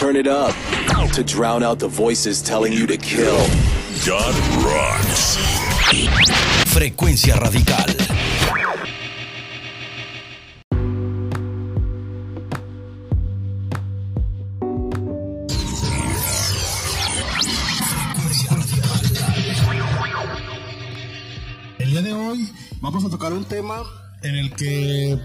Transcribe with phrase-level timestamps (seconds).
[0.00, 0.54] turn it up
[1.12, 3.36] to drown out the voices telling you to kill.
[4.06, 4.34] God
[4.64, 5.36] rocks.
[6.72, 7.84] Frecuencia radical.
[21.78, 23.82] El día de hoy vamos a tocar un tema
[24.22, 25.18] en el que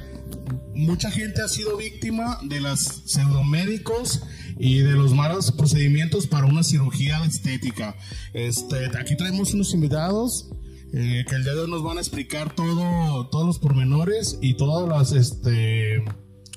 [0.73, 4.21] mucha gente ha sido víctima de las pseudomédicos
[4.57, 7.95] y de los malos procedimientos para una cirugía estética.
[8.33, 10.49] Este, aquí traemos unos invitados
[10.93, 14.55] eh, que el día de hoy nos van a explicar todo, todos los pormenores y
[14.55, 16.03] todas las, este,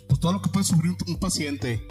[0.07, 1.87] pues todo lo que puede sufrir un, un paciente.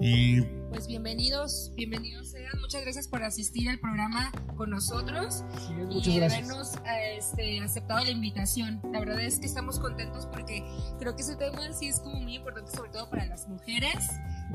[0.00, 0.40] Y
[0.72, 2.58] Pues bienvenidos, bienvenidos sean.
[2.60, 5.44] Muchas gracias por asistir al programa con nosotros
[5.86, 6.32] muchas y gracias.
[6.50, 6.72] habernos
[7.18, 8.80] este, aceptado la invitación.
[8.92, 10.64] La verdad es que estamos contentos porque
[10.98, 14.08] creo que ese tema sí es como muy importante, sobre todo para las mujeres,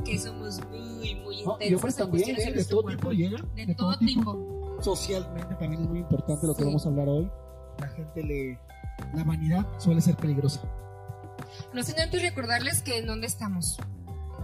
[0.05, 1.69] que somos muy, muy No, intensas.
[1.69, 2.33] y hombres en también, ¿eh?
[2.39, 3.09] de de nuestro todo tipo.
[3.55, 4.77] De, todo tipo.
[4.81, 6.65] Socialmente también es muy importante lo que Sí.
[6.67, 7.29] vamos a hablar hoy.
[7.79, 8.59] La gente le.
[9.13, 10.61] La vanidad suele ser peligrosa.
[11.73, 13.77] No sin antes recordarles que en dónde estamos.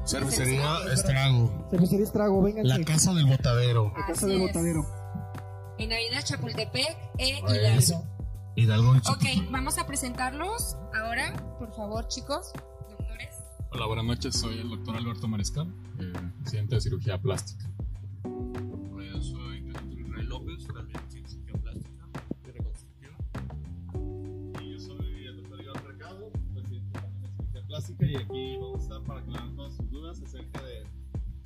[0.05, 2.77] Cervecería Estrago, Cervecería Estrago, vénganse.
[2.79, 4.47] la casa del botadero, La casa Así del es.
[4.47, 4.85] botadero.
[5.77, 7.39] En Avenida Chapultepec e
[7.75, 7.95] Eso.
[8.55, 8.91] Hidalgo.
[8.91, 8.91] Hidalgo.
[9.11, 12.51] Ok, vamos a presentarlos ahora, por favor, chicos,
[12.89, 13.35] doctores.
[13.71, 14.35] Hola, buenas noches.
[14.37, 15.67] Soy el doctor Alberto Mariscal,
[15.99, 17.67] eh, residente de cirugía plástica.
[18.23, 22.05] Yo soy Carlos Israel López, también cirugía plástica
[22.45, 23.13] y reconstrucción.
[24.61, 28.79] Y yo soy el doctor Iván Recado, presidente también de cirugía plástica y aquí vamos
[28.79, 29.52] a estar para aclarar
[30.19, 30.83] dudas acerca de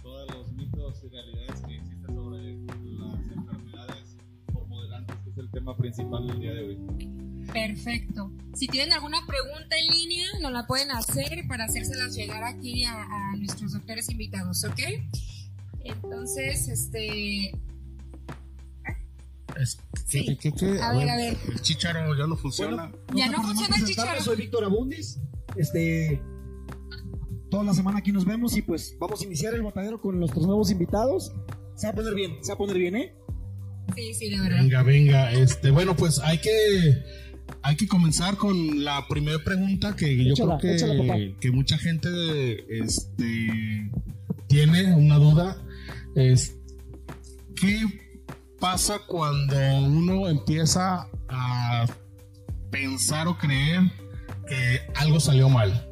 [0.01, 2.53] todos los mitos y realidades que existen sobre
[2.97, 4.17] las enfermedades
[4.53, 7.47] hormodelantes, que es el tema principal del día de hoy.
[7.51, 8.31] Perfecto.
[8.55, 13.03] Si tienen alguna pregunta en línea, nos la pueden hacer para hacérselas llegar aquí a,
[13.03, 14.79] a nuestros doctores invitados, ¿ok?
[15.83, 17.51] Entonces, este...
[19.59, 20.23] Es- Sí.
[20.25, 20.81] ¿qué- qué- qué?
[20.81, 21.38] A ver, a ver.
[21.51, 22.89] El chicharo ya no funciona.
[23.13, 24.22] Ya está no funciona el chicharro.
[24.22, 25.19] Soy Víctor Abundis.
[25.57, 26.22] Este.
[27.57, 30.45] Toda la semana aquí nos vemos y pues vamos a iniciar el botadero con nuestros
[30.45, 31.31] nuevos invitados.
[31.73, 33.16] Se va a poner bien, se va a poner bien, ¿eh?
[33.95, 34.57] Sí, sí, la verdad.
[34.59, 35.31] Venga, venga.
[35.31, 37.03] Este, bueno, pues hay que
[37.63, 41.79] hay que comenzar con la primera pregunta que yo Échala, creo échala, que, que mucha
[41.79, 42.09] gente
[42.79, 43.89] este,
[44.45, 45.59] tiene una duda.
[46.13, 46.57] Es,
[47.56, 47.81] ¿Qué
[48.59, 51.88] pasa cuando uno empieza a
[52.69, 53.81] pensar o creer
[54.47, 55.87] que algo salió mal?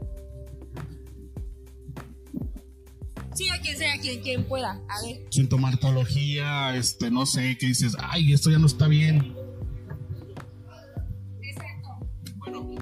[3.35, 4.81] Sí, a quien sea, quien, quien pueda.
[4.87, 5.27] A ver.
[5.29, 9.35] Sintomatología, este, no sé, que dices, ay, esto ya no está bien.
[11.41, 11.89] Exacto.
[12.37, 12.75] Bueno,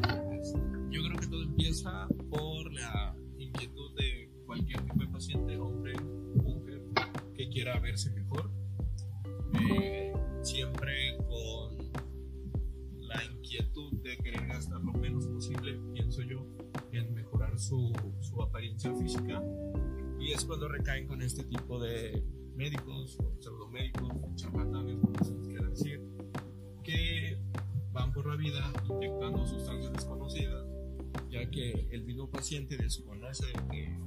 [0.92, 6.00] yo creo que todo empieza por la inquietud de cualquier tipo de paciente, hombre
[6.36, 6.84] mujer,
[7.36, 8.52] que quiera verse mejor.
[9.72, 11.78] Eh, siempre con
[13.08, 16.46] la inquietud de querer gastar lo menos posible, pienso yo,
[16.92, 17.92] en mejorar su,
[18.22, 19.42] su apariencia física.
[20.24, 22.24] Y es cuando recaen con este tipo de
[22.56, 26.02] médicos, pseudomédicos, charlatanes, como se les quiera decir,
[26.84, 27.38] que
[27.92, 30.66] van por la vida inyectando sustancias desconocidas,
[31.30, 33.98] ya que el mismo paciente desconoce qué,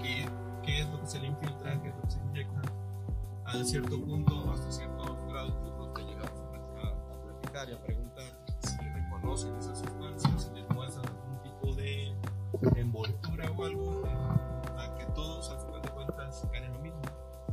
[0.00, 0.28] qué-
[0.64, 2.62] qué es lo que se le infiltra, qué es lo que se inyecta.
[3.46, 8.44] A cierto punto, hasta cierto grado, incluso te llegamos a, a platicar y a preguntar
[8.60, 12.14] si reconocen esas sustancias, si les muestran algún tipo de
[12.76, 14.02] envoltura o algo,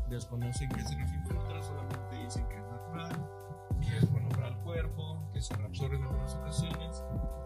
[0.09, 3.30] Desconocen que se les infiltra, solamente dicen que es natural,
[3.80, 7.03] que es bueno para el cuerpo, que se reabsorbe en algunas ocasiones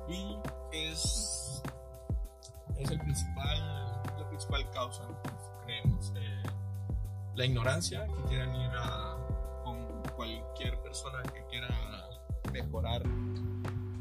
[0.07, 0.37] y
[0.71, 1.61] es,
[2.77, 5.03] es el principal, la principal causa,
[5.65, 6.13] creemos.
[6.15, 6.43] eh,
[7.35, 9.17] la ignorancia, que quieran ir a,
[9.63, 11.67] con cualquier persona que quiera
[12.51, 13.01] mejorar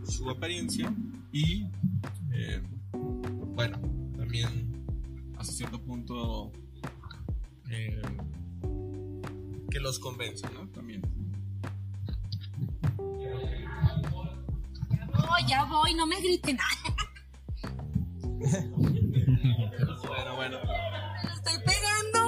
[0.05, 0.93] su apariencia
[1.33, 1.67] y
[2.33, 2.63] eh,
[2.93, 3.79] bueno,
[4.17, 4.85] también
[5.39, 6.32] hasta cierto punto
[9.93, 10.67] los convence, ¿no?
[10.69, 11.03] También.
[15.13, 16.57] No, ya voy, no me griten.
[20.07, 20.59] Bueno, bueno.
[20.65, 22.19] ¡Me lo estoy pegando!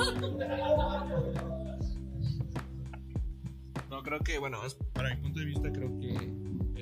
[3.90, 4.58] No, creo que, bueno,
[4.92, 6.14] para mi punto de vista, creo que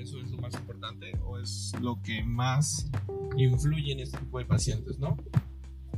[0.00, 2.88] eso es lo más importante o es lo que más
[3.36, 5.16] influye en este tipo de pacientes, ¿no?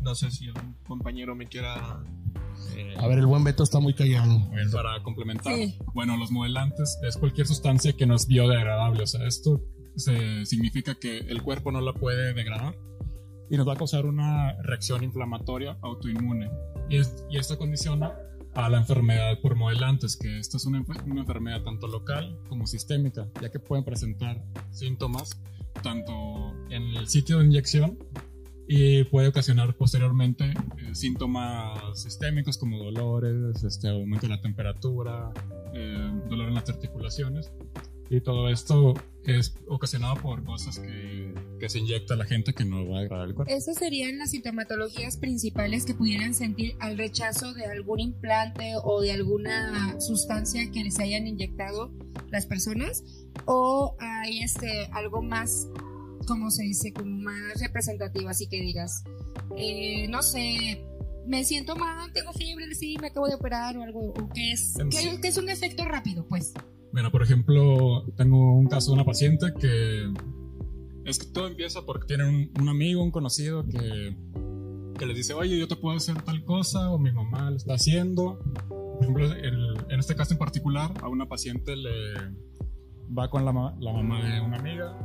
[0.00, 2.02] No sé si algún compañero me quiera.
[2.76, 4.40] Eh, A ver, el buen Beto está muy callado.
[4.72, 5.78] Para complementar, Sí.
[5.94, 9.02] bueno, los modelantes es cualquier sustancia que no es biodegradable.
[9.02, 9.60] O sea, esto
[9.96, 12.76] se- significa que el cuerpo no la puede degradar
[13.50, 16.50] y nos va a causar una reacción inflamatoria autoinmune.
[16.88, 18.12] Y, es- y esto condiciona
[18.54, 23.28] a la enfermedad por modelantes, que esta es una, una enfermedad tanto local como sistémica,
[23.42, 25.40] ya que pueden presentar síntomas
[25.82, 26.12] tanto
[26.70, 27.98] en el sitio de inyección
[28.66, 35.32] y puede ocasionar posteriormente eh, síntomas sistémicos como dolores, este, aumento de la temperatura,
[35.74, 37.52] eh, dolor en las articulaciones.
[38.10, 38.94] Y todo esto
[39.24, 43.00] es ocasionado por cosas que, que se inyecta a la gente que no va a
[43.00, 43.52] agradar el cuerpo.
[43.52, 49.12] Esas serían las sintomatologías principales que pudieran sentir al rechazo de algún implante o de
[49.12, 51.90] alguna sustancia que les hayan inyectado
[52.30, 53.04] las personas
[53.46, 55.68] o hay este algo más
[56.24, 59.02] como se dice como más representativo así que digas
[59.56, 60.84] eh, no sé
[61.26, 64.78] me siento mal tengo fiebre sí me acabo de operar o algo o que es
[64.78, 66.52] En que, es un efecto rápido pues
[66.92, 70.12] Bueno, por ejemplo, tengo un caso de una paciente que
[71.04, 74.16] es que todo empieza porque tiene un, un amigo, un conocido que,
[74.98, 77.74] que le dice, oye, yo te puedo hacer tal cosa o mi mamá lo está
[77.74, 78.38] haciendo.
[78.68, 82.14] Por ejemplo, el- en este caso en particular, a una paciente le
[83.16, 84.96] va con la, la mamá de una amiga,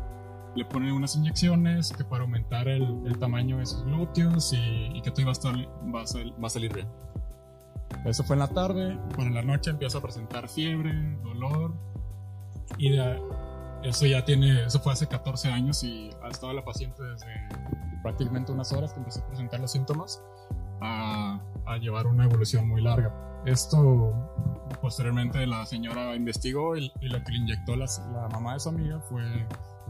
[0.59, 5.01] le pone unas inyecciones que para aumentar el, el tamaño de sus glúteos y, y
[5.01, 5.55] que todo iba a, estar,
[5.93, 6.87] va, a sal- va a salir bien.
[8.05, 11.73] Eso fue en la tarde, por en la noche empieza a presentar fiebre, dolor
[12.77, 13.21] y de-
[13.83, 17.27] eso ya tiene, eso fue hace 14 años y ha estado la paciente desde
[18.03, 20.21] prácticamente unas horas que empezó a presentar los síntomas
[20.81, 23.13] a, a llevar una evolución muy larga.
[23.45, 24.13] Esto
[24.81, 28.69] posteriormente la señora investigó y, y lo que le inyectó la, la mamá de su
[28.69, 29.23] amiga fue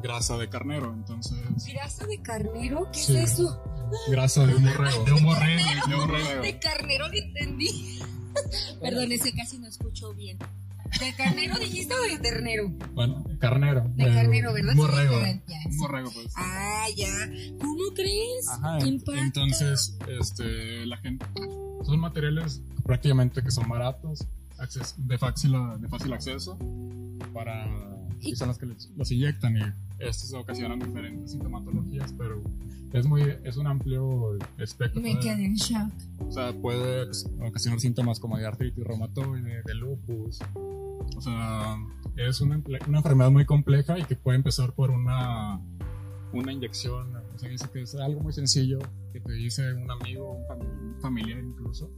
[0.02, 1.38] grasa de carnero, entonces
[1.68, 3.18] grasa de carnero qué Sí.
[3.18, 3.62] es eso
[4.10, 5.04] grasa de un borrego.
[5.06, 5.64] De un borrego.
[5.88, 6.42] De un borrego.
[6.42, 8.00] de carnero lo entendí
[8.82, 10.38] perdón ese casi no escuchó bien
[11.00, 13.86] de carnero dijiste o de ternero Bueno, carnero.
[13.96, 14.72] De eh, carnero, ¿verdad?
[14.72, 15.18] Un borrego.
[15.18, 16.34] Un borrego, pues.
[16.36, 17.12] Ah, ya.
[17.62, 18.50] ¿Cómo crees?
[18.50, 19.22] Ajá, Impacta.
[19.22, 21.24] entonces, este, la gente,
[21.86, 24.26] son materiales prácticamente que son baratos,
[24.98, 26.58] de fácil, de fácil acceso,
[27.34, 27.68] para,
[28.22, 29.62] y son los que les- los inyectan y
[30.00, 32.42] estos ocasionan diferentes sintomatologías, pero
[32.94, 35.02] es muy, es un amplio espectro.
[35.02, 35.92] Me quedé en shock.
[36.20, 37.08] o sea, puede
[37.48, 40.40] ocasionar síntomas como de artritis reumatoide, de lupus.
[41.18, 41.78] O sea,
[42.18, 45.60] es una, una enfermedad muy compleja y que puede empezar por una,
[46.34, 47.16] una inyección.
[47.36, 48.80] O sea, dice que es algo muy sencillo
[49.14, 51.92] que te dice un amigo, un familiar incluso.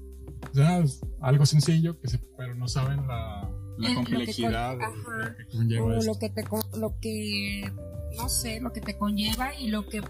[0.52, 4.12] O sea, es algo sencillo, que se, pero no saben la, la El- lo que
[4.12, 5.36] complejidad con- ajá.
[5.84, 6.44] O lo que te
[6.78, 7.72] lo que
[8.18, 10.02] no sé, lo que te conlleva y lo que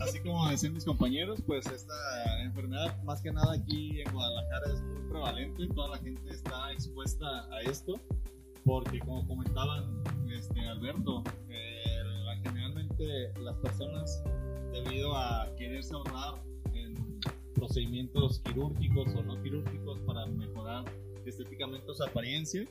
[0.00, 1.94] Así como decían mis compañeros, pues esta
[2.42, 7.26] enfermedad más que nada aquí en Guadalajara es muy prevalente, toda la gente está expuesta
[7.50, 7.94] a esto,
[8.64, 11.84] porque como comentaban este, Alberto, eh,
[12.44, 14.22] generalmente las personas
[14.72, 16.42] debido a quererse ahorrar
[17.64, 20.84] procedimientos quirúrgicos o no quirúrgicos para mejorar
[21.24, 22.62] estéticamente su apariencia,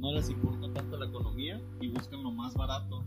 [0.00, 3.04] no les importa tanto la economía y buscan lo más barato.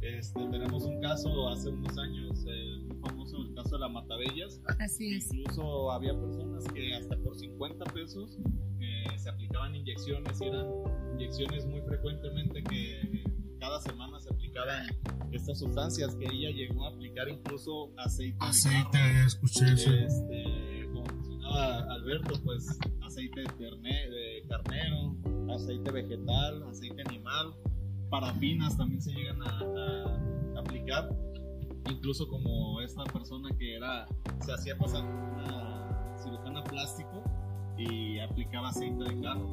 [0.00, 4.60] Este, tenemos un caso hace unos años, eh, muy famoso, el caso de la Matabellas.
[4.78, 5.32] así es.
[5.32, 8.38] Incluso había personas que hasta por 50 pesos
[8.80, 10.66] eh, se aplicaban inyecciones y eran
[11.14, 13.24] inyecciones muy frecuentemente que
[13.64, 14.86] cada semana se aplicaban
[15.32, 18.36] estas sustancias que ella llegó a aplicar incluso aceite.
[18.38, 19.26] de Aceite, carro.
[19.26, 19.90] escuché eso.
[19.90, 25.16] Este, como mencionaba Alberto, pues aceite de, terne- de carnero,
[25.54, 27.54] aceite vegetal, aceite animal,
[28.10, 29.58] parafinas también se llegan a,
[30.56, 31.08] a aplicar.
[31.90, 34.06] Incluso como esta persona que era,
[34.44, 37.22] se hacía pasar por una cirujana plástico
[37.78, 39.48] y aplicaba aceite de carro.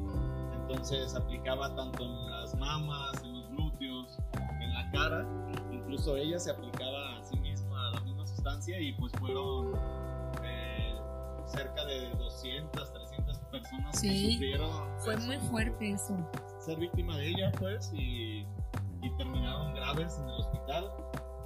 [0.60, 4.18] Entonces aplicaba tanto en las mamas, en glúteos,
[4.60, 5.26] en la cara.
[5.70, 9.72] Incluso ella se aplicaba a sí misma la misma sustancia y pues fueron
[10.42, 10.94] eh,
[11.46, 16.16] cerca de 200, 300 personas que Sí, sufrieron Fue pues, muy fuerte eso.
[16.60, 18.46] ser víctima de ella pues y,
[19.02, 20.90] y terminaron graves en el hospital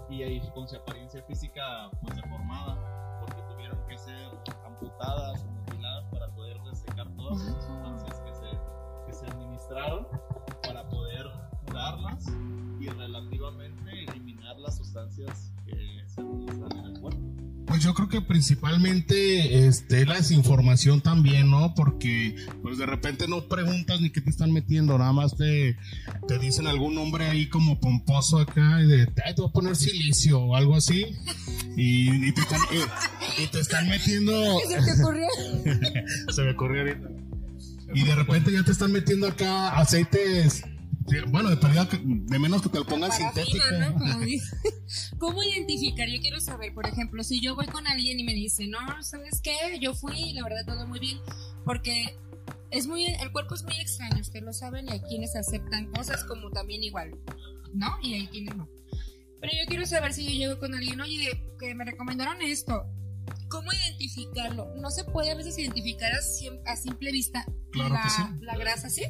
[0.09, 2.79] y ahí con su apariencia física pues deformada
[3.21, 4.31] porque tuvieron que ser
[4.65, 8.59] amputadas o mutiladas para poder resecar todas esas sustancias que se,
[9.07, 10.07] que se administraron
[12.81, 15.75] y relativamente eliminar las sustancias que
[16.07, 17.21] se administran en el cuerpo.
[17.67, 21.75] Pues yo creo que principalmente este, la desinformación también, ¿no?
[21.75, 25.77] Porque pues de repente no preguntas ni qué te están metiendo, nada más te,
[26.29, 29.75] te dicen algún nombre ahí como pomposo acá y de, "Ay, te voy a poner
[29.75, 31.07] silicio o algo así.
[31.77, 34.33] Y, y te, están, y- y te están metiendo...
[34.69, 35.27] ¿Qué se te ocurrió?
[36.33, 37.09] Se me ocurrió ahorita.
[37.95, 40.63] Y de repente ya te están metiendo acá aceites
[41.09, 43.65] Sí, bueno, de de menos que te lo pongan sintético.
[43.79, 43.95] ¿no?
[45.19, 46.09] ¿Cómo identificar?
[46.09, 49.41] Yo quiero saber, por ejemplo, si yo voy con alguien y me dice, no, ¿sabes
[49.41, 49.55] qué?
[49.81, 51.19] Yo fui y la verdad todo muy bien,
[51.65, 52.19] porque
[52.71, 56.25] es muy, el cuerpo es muy extraño, ustedes lo saben, y hay quienes aceptan cosas
[56.25, 57.17] como también igual,
[57.73, 57.97] ¿no?
[58.03, 58.69] Y hay quienes no.
[59.41, 61.29] Pero yo quiero saber si yo llego con alguien, oye,
[61.61, 62.85] que me recomendaron esto,
[63.49, 64.75] ¿cómo identificarlo?
[64.77, 68.23] No se puede a veces identificar a, sim- a simple vista Claro la, que sí.
[68.41, 69.05] la grasa, ¿sí?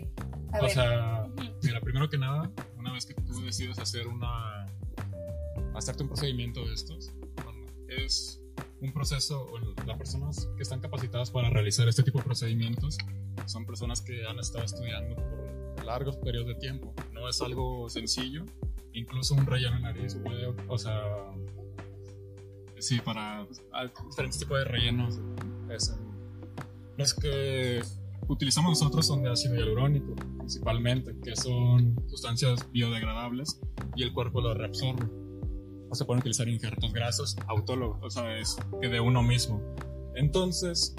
[0.52, 0.70] A O ver.
[0.72, 1.55] sea, Ujú.
[1.76, 4.66] Mira, primero que nada, una vez que tú decides hacer una.
[5.74, 7.12] hacerte un procedimiento de estos,
[7.44, 8.40] bueno, es
[8.80, 12.98] un proceso, bueno, las personas que están capacitadas para realizar este tipo de procedimientos
[13.46, 16.94] son personas que han estado estudiando por largos periodos de tiempo.
[17.12, 18.44] No es algo sencillo,
[18.92, 21.02] incluso un relleno de nariz puede, o sea.
[22.78, 23.46] Sí, para
[24.06, 25.18] diferentes tipos de rellenos.
[25.70, 25.96] Es,
[26.96, 27.82] los que
[28.28, 33.60] utilizamos nosotros son de ácido hialurónico, principalmente, que son sustancias biodegradables
[33.94, 35.06] y el cuerpo lo reabsorbe.
[35.88, 39.62] O se pueden utilizar injertos grasos autólogos, o sea, es que de uno mismo.
[40.16, 40.96] Entonces,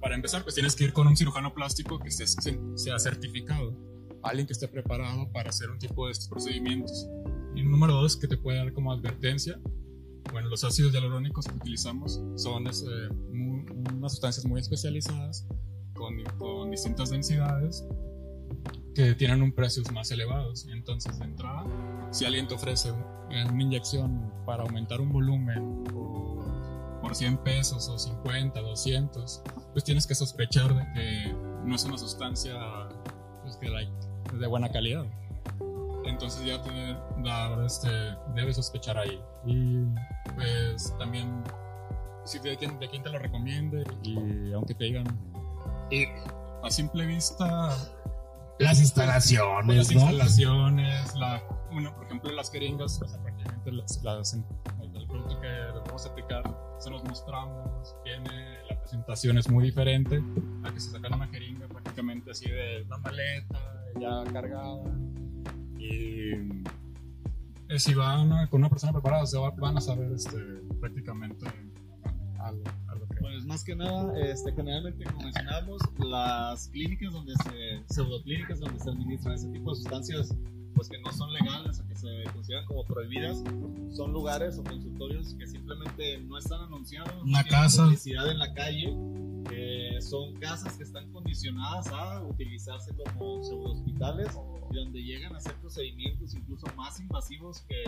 [0.00, 3.76] para empezar, pues tienes que ir con un cirujano plástico que sea certificado,
[4.22, 7.08] alguien que esté preparado para hacer un tipo de estos procedimientos.
[7.54, 9.60] Y número dos, que te puede dar como advertencia.
[10.32, 12.90] Bueno, los ácidos hialurónicos que utilizamos son este,
[13.32, 13.64] mu-
[13.96, 15.46] unas sustancias muy especializadas
[16.22, 17.86] con, con distintas densidades
[18.94, 20.66] que tienen un precios más elevados.
[20.72, 21.64] Entonces, de entrada,
[22.10, 22.90] si alguien te ofrece
[23.30, 29.42] eh, una inyección para aumentar un volumen por, por 100 pesos o 50, 200,
[29.72, 32.54] pues tienes que sospechar de que no es una sustancia
[33.42, 33.92] pues, que like,
[34.32, 35.04] de buena calidad.
[36.06, 36.70] Entonces ya te
[37.22, 37.88] da, este,
[38.34, 39.20] debes sospechar ahí.
[39.46, 39.84] Y
[40.36, 41.42] pues también
[42.24, 45.04] si de de quién te lo recomiende y aunque te digan
[45.90, 46.06] y
[46.62, 47.76] a simple vista
[48.58, 50.00] Las instalaciones, las ¿no?
[50.00, 51.42] instalaciones la
[51.96, 55.48] por ejemplo las jeringas o sea, prácticamente las, las- el producto que
[55.86, 56.42] vamos a aplicar
[56.78, 60.22] se los mostramos tiene la presentación es muy diferente
[60.64, 63.58] a que se sacan una jeringa prácticamente así de una maleta
[64.00, 64.78] ya cargada
[65.78, 66.30] y
[67.68, 70.38] eh, si van con una persona preparada se va- van a saber este
[70.80, 71.46] prácticamente
[72.38, 72.52] a
[73.44, 79.34] más que nada, este, generalmente como mencionábamos, las clínicas donde se, pseudoclínicas donde se administran
[79.34, 80.34] ese tipo de sustancias,
[80.74, 83.42] pues que no son legales o que se consideran como prohibidas,
[83.94, 87.84] son lugares o consultorios que simplemente no están anunciados, Una casa.
[87.84, 88.94] publicidad en la calle,
[90.00, 94.28] son casas que están condicionadas a utilizarse como pseudohospitales
[94.70, 97.84] y donde llegan a hacer procedimientos incluso más invasivos que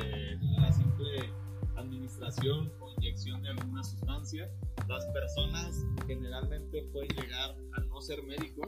[0.58, 1.30] la simple
[1.76, 4.48] administración o inyección de alguna sustancia.
[4.88, 8.66] Las personas generalmente pueden llegar a no ser médicos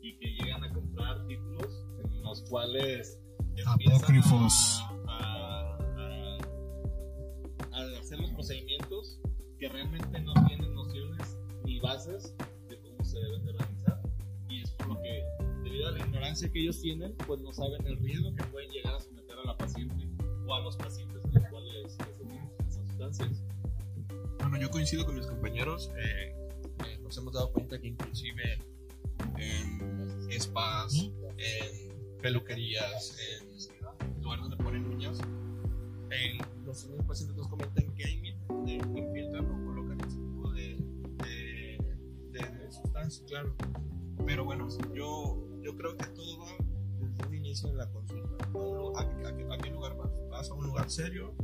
[0.00, 3.18] y que llegan a comprar títulos en los cuales
[3.56, 4.80] empiezan Apócrifos.
[5.06, 6.38] a, a-
[7.72, 9.20] a- a hacer los procedimientos
[9.58, 12.34] que realmente no tienen nociones ni bases
[12.68, 14.00] de cómo se deben de realizar
[14.48, 15.22] y es por lo que
[15.64, 18.94] debido a la ignorancia que ellos tienen pues no saben el riesgo que pueden llegar
[18.94, 20.08] a someter a la paciente
[20.46, 23.44] o a los pacientes a los cuales les administran esas sustancias
[24.48, 25.90] Bueno, yo coincido con mis compañeros.
[25.98, 26.34] eh,
[26.86, 28.58] eh, nos hemos dado cuenta que inclusive
[29.36, 30.94] en spas,
[31.36, 35.18] en peluquerías, en lugares donde ponen uñas,
[36.10, 38.34] eh, los mismos pacientes nos comentan que
[38.70, 40.76] infiltran o colocan ese tipo de,
[41.24, 41.78] de,
[42.32, 43.54] de- de sustancias, claro.
[44.26, 46.56] Pero bueno, yo, yo creo que todo va
[47.00, 48.44] desde un inicio en la consulta.
[48.44, 50.10] ¿A, a- a qué- a qué lugar vas?
[50.30, 51.34] ¿Vas a un lugar serio?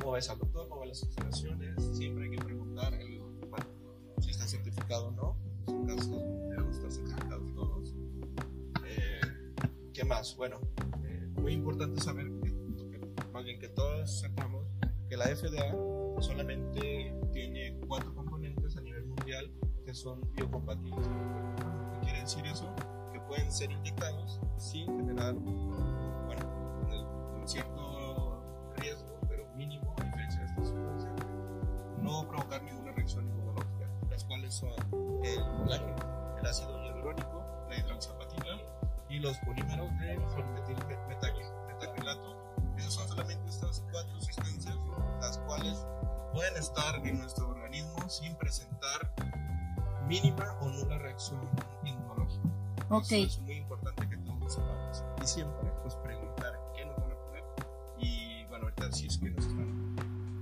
[0.00, 0.68] ¿Cómo ves al doctor?
[0.68, 1.96] ¿Cómo ves las observaciones?
[1.96, 3.18] Siempre hay que preguntar el,
[3.50, 3.66] bueno,
[4.20, 5.36] si está certificado o no.
[5.66, 6.16] En su caso,
[6.50, 7.94] debemos estar certificados todos.
[8.86, 9.20] Eh,
[9.92, 10.36] ¿Qué más?
[10.36, 10.60] Bueno,
[11.04, 12.50] eh, muy importante saber, que,
[12.90, 14.64] que- más bien que todos sepamos,
[15.08, 15.72] que la FDA
[16.20, 19.50] solamente tiene cuatro componentes a nivel mundial
[19.84, 21.06] que son biocompatibles.
[21.06, 22.72] ¿Qué quiere decir eso?
[23.12, 27.85] Que pueden ser inyectados sin generar, bueno, con, el- con cierto
[32.06, 34.70] no provocar ninguna reacción inmunológica, las cuales son
[35.24, 38.46] el colágeno, el ácido hialurónico, la hidroxiapatita
[39.08, 40.16] y los polímeros de
[41.08, 42.36] metacrilato.
[42.78, 44.76] Esas son solamente estas cuatro sustancias,
[45.20, 45.84] las cuales
[46.32, 49.12] pueden estar en nuestro organismo sin presentar
[50.06, 51.40] mínima o nula reacción
[51.84, 52.48] inmunológica.
[52.88, 53.10] Ok.
[53.10, 55.02] Eso es muy importante que todos sepamos.
[55.22, 57.44] Y siempre, pues, preguntar qué nos van a poner.
[57.98, 59.96] Y bueno, ahorita si es que nos están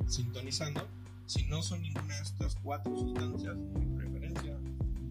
[0.07, 0.87] sintonizando,
[1.27, 4.59] si no son ninguna de estas cuatro sustancias, de preferencia,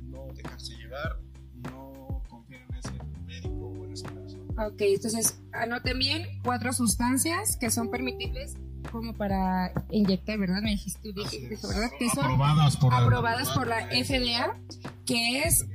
[0.09, 1.19] no dejarse llevar,
[1.55, 2.91] no confiar en ese
[3.25, 8.55] médico o en esa persona Ok, entonces anoten bien cuatro sustancias que son permitibles
[8.91, 10.61] como para inyectar, ¿verdad?
[10.61, 11.89] Me dijiste, dijiste ¿verdad?
[11.97, 14.59] Que son Aprobadas por la- aprobadas por la FDA,
[15.05, 15.65] que es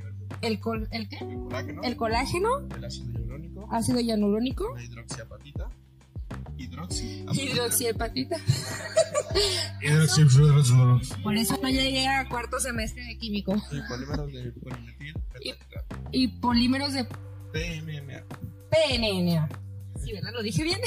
[0.41, 1.17] el, col- ¿el qué?
[1.17, 5.69] Colágeno, El colágeno, el ácido hialurónico, ácido hialurónico, la hidroxiapatita,
[6.59, 8.37] hidroxi, hidroxiapatita.
[11.23, 13.55] Por eso no llegué a cuarto semestre de químico.
[13.71, 18.23] y polímeros de polimetil betacrilato, Y polímeros de PMMA.
[18.69, 19.49] PNNA.
[20.03, 20.31] Sí, ¿verdad?
[20.33, 20.79] Lo dije bien.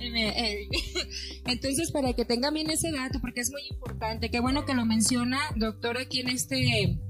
[0.00, 0.68] M-
[1.46, 4.84] Entonces, para que tengan bien ese dato, porque es muy importante, qué bueno que lo
[4.84, 7.00] menciona, doctor, aquí en este, en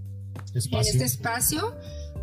[0.54, 1.74] este espacio,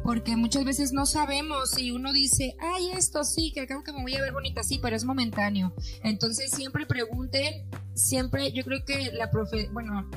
[0.03, 4.01] porque muchas veces no sabemos y uno dice, ay, esto sí, que creo que me
[4.01, 5.73] voy a ver bonita, sí, pero es momentáneo.
[6.03, 10.09] Entonces, siempre pregunten, siempre, yo creo que la profe, bueno,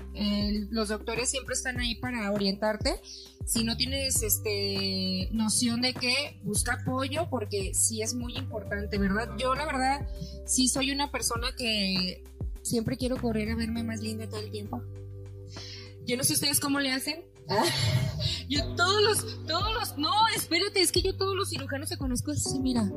[0.70, 3.00] los doctores siempre están ahí para orientarte.
[3.46, 9.28] Si no tienes este noción de qué, busca apoyo porque sí es muy importante, ¿verdad?
[9.38, 10.08] Yo la verdad
[10.46, 12.24] sí soy una persona que
[12.62, 14.82] siempre quiero correr a verme más linda todo el tiempo.
[16.06, 17.22] Yo no sé ustedes cómo le hacen.
[17.48, 17.64] Ah,
[18.48, 22.30] Yo todos los, todos los, no, espérate, es que yo todos los cirujanos que conozco
[22.32, 22.90] así, mira.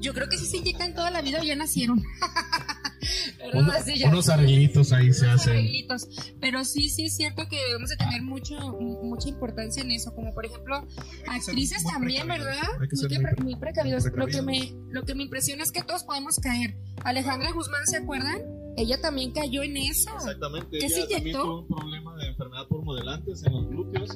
[0.00, 2.02] Yo creo que si se inyectan toda la vida o ya nacieron.
[3.54, 4.08] Uno- Así ya.
[4.08, 5.52] unos arreglitos ahí se hacen.
[5.52, 6.08] arreglitos.
[6.40, 10.34] Pero sí, sí es cierto que debemos de tener mucho, mucha importancia en eso, como
[10.34, 10.84] por ejemplo
[11.28, 12.26] actrices también.
[12.26, 12.56] ¿verdad?
[12.80, 14.04] Hay que ser Muy, muy pre- muy precavidos.
[14.12, 16.76] Lo que me, lo que me impresiona es que todos podemos caer.
[17.04, 18.42] Alejandra Guzmán, ¿se acuerdan?
[18.76, 20.10] Ella también cayó en eso.
[20.16, 21.42] Exactamente, ¿Qué se también inyectó?
[21.42, 24.14] tuvo un problema enfermedad por modelantes en los glúteos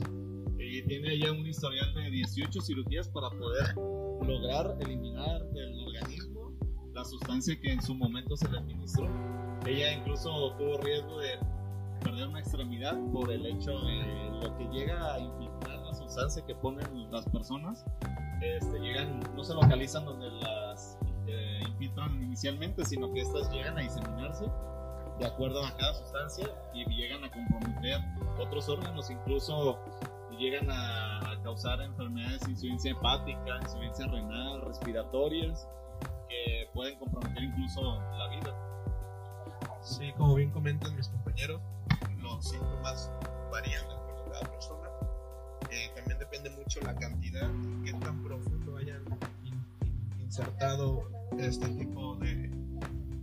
[0.59, 6.53] y tiene ya un historial de 18 cirugías para poder lograr eliminar del organismo
[6.93, 9.09] la sustancia que en su momento se le administró.
[9.65, 11.39] Ella incluso tuvo riesgo de
[12.05, 16.55] perder una extremidad por el hecho de lo que llega a infiltrar la sustancia que
[16.57, 17.87] ponen las personas.
[18.43, 23.81] Este, llegan, no se localizan donde las eh, infiltran inicialmente, sino que estas llegan a
[23.81, 24.45] diseminarse
[25.21, 28.01] de acuerdo a cada sustancia y llegan a comprometer
[28.39, 29.79] otros órganos, incluso
[30.39, 35.67] llegan a, causar enfermedades de insuficiencia hepática, insuficiencia renal, respiratorias,
[36.29, 38.55] que pueden comprometer incluso la vida.
[39.83, 41.61] Sí, como bien comentan mis compañeros,
[42.21, 43.11] los síntomas
[43.51, 44.89] varían de acuerdo a cada persona.
[45.71, 47.49] Eh, también depende mucho la cantidad
[47.85, 49.03] qué tan profundo hayan
[49.45, 52.51] in- in- insertado este tipo de,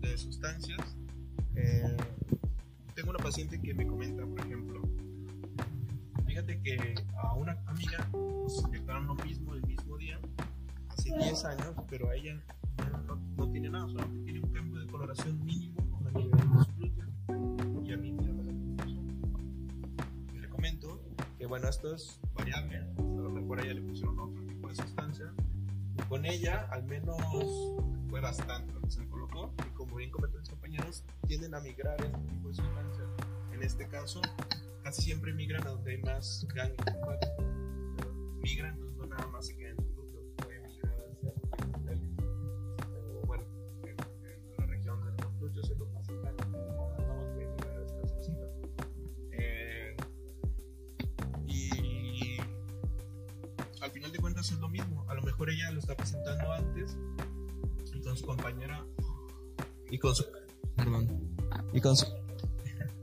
[0.02, 0.97] de sustancias.
[1.60, 1.98] Eh,
[2.94, 4.82] tengo una paciente que me comenta, por ejemplo,
[6.26, 10.20] fíjate que a una amiga nos inyectaron lo mismo el mismo día,
[10.90, 12.40] hace 10 años, pero a ella
[13.08, 16.76] no, no- tiene nada, solamente tiene un cambio de coloración mínimo a nivel de sus
[16.76, 17.10] glúteos
[17.88, 18.28] y a mí me.
[20.36, 21.02] Y le comento
[21.40, 24.76] que bueno, esto es variable, a lo mejor a ella le pusieron otro tipo de
[24.76, 25.34] sustancia,
[26.10, 27.18] con ella al menos
[28.10, 32.50] fue bastante se colocó, y como bien comentan mis compañeros, tienden a migrar este tipo
[32.50, 33.08] de sustancias.
[33.52, 34.22] En este caso,
[34.84, 37.46] casi siempre migran a donde hay más linfáticos.
[38.42, 39.78] Migran, no nada más se quedan
[55.88, 56.98] está presentando antes
[57.96, 58.86] y con su compañera
[59.90, 60.26] y con su
[60.76, 61.08] perdón
[61.72, 62.06] y con su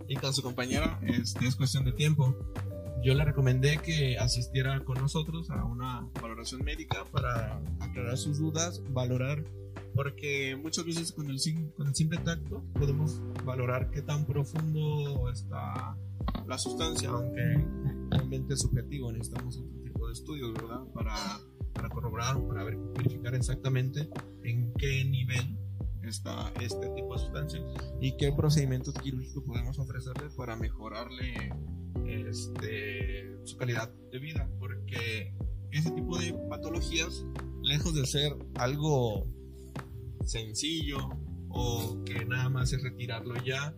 [0.07, 2.37] y con su compañera este, es cuestión de tiempo.
[3.03, 8.83] Yo le recomendé que asistiera con nosotros a una valoración médica para aclarar sus dudas,
[8.90, 9.42] valorar,
[9.94, 11.38] porque muchas veces con el,
[11.77, 15.97] con el simple tacto podemos valorar qué tan profundo está
[16.47, 17.66] la sustancia, aunque
[18.11, 20.83] realmente es subjetivo, necesitamos otro tipo de estudios, ¿verdad?
[20.94, 21.16] Para,
[21.74, 24.08] para corroborar, para ver- verificar exactamente
[24.42, 25.58] en qué nivel
[26.02, 27.60] está este tipo de sustancia
[28.00, 31.50] y qué procedimientos quirúrgicos podemos ofrecerle para mejorarle
[32.06, 35.34] este, su calidad de vida, porque
[35.70, 37.24] ese tipo de patologías,
[37.62, 39.26] lejos de ser algo
[40.24, 40.98] sencillo
[41.48, 43.74] o que nada más es retirarlo ya,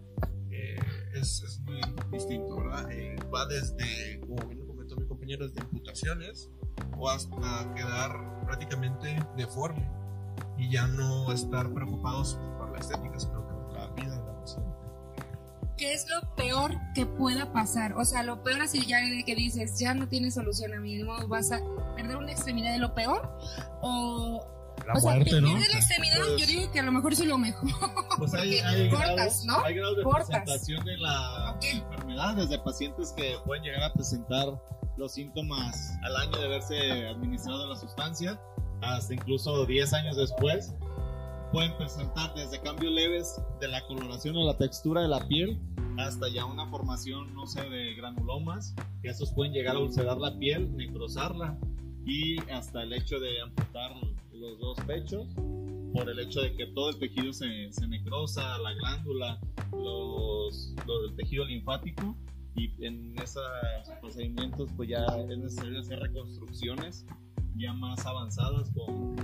[0.51, 0.79] eh,
[1.15, 1.81] es, es muy
[2.13, 2.91] distinto, ¿verdad?
[2.91, 6.51] Eh, va desde, como bien comentó mi compañero, desde imputaciones
[6.99, 9.89] o hasta quedar prácticamente deforme
[10.59, 14.71] y ya no estar preocupados por la estética, sino por la vida de la paciente.
[15.77, 17.93] ¿Qué es lo peor que pueda pasar?
[17.99, 21.03] O sea, lo peor así ya de que dices, ya no tienes solución, a mí
[21.29, 21.61] vas a
[21.95, 23.39] perder una extremidad de lo peor
[23.83, 24.47] o...
[24.87, 25.59] La o sea, muerte, pierdes ¿no?
[25.59, 27.69] la extremidad, Pues- yo digo que a lo mejor es lo mejor.
[28.19, 29.65] Pues hay, Porque hay cortas, grados, ¿no?
[29.65, 30.27] hay grados de Cortas.
[30.29, 31.65] presentación de la Ok.
[31.65, 34.47] enfermedad, desde pacientes que pueden llegar a presentar
[34.97, 38.41] los síntomas al año de haberse administrado la sustancia,
[38.83, 40.75] hasta incluso 10 años después,
[41.53, 45.59] pueden presentar desde cambios leves de la coloración o la textura de la piel
[45.99, 50.37] hasta ya una formación, no sé, de granulomas, que estos pueden llegar a ulcerar la
[50.39, 51.59] piel, necrosarla
[52.05, 53.93] y hasta el hecho de amputar
[54.33, 55.27] los dos pechos
[55.95, 59.41] por el hecho de que todo el tejido se, se necrosa, la glándula,
[59.73, 62.15] los, los- el tejido linfático
[62.57, 63.43] y en esos
[64.01, 67.07] procedimientos pues ya es necesario hacer reconstrucciones
[67.57, 69.17] ya más avanzadas con,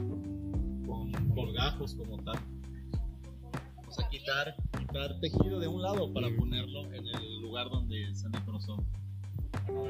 [0.87, 2.39] con colgajos como tal.
[3.89, 8.29] O sea, quitar, quitar tejido de un lado para ponerlo en el lugar donde se
[8.31, 8.83] necrosó.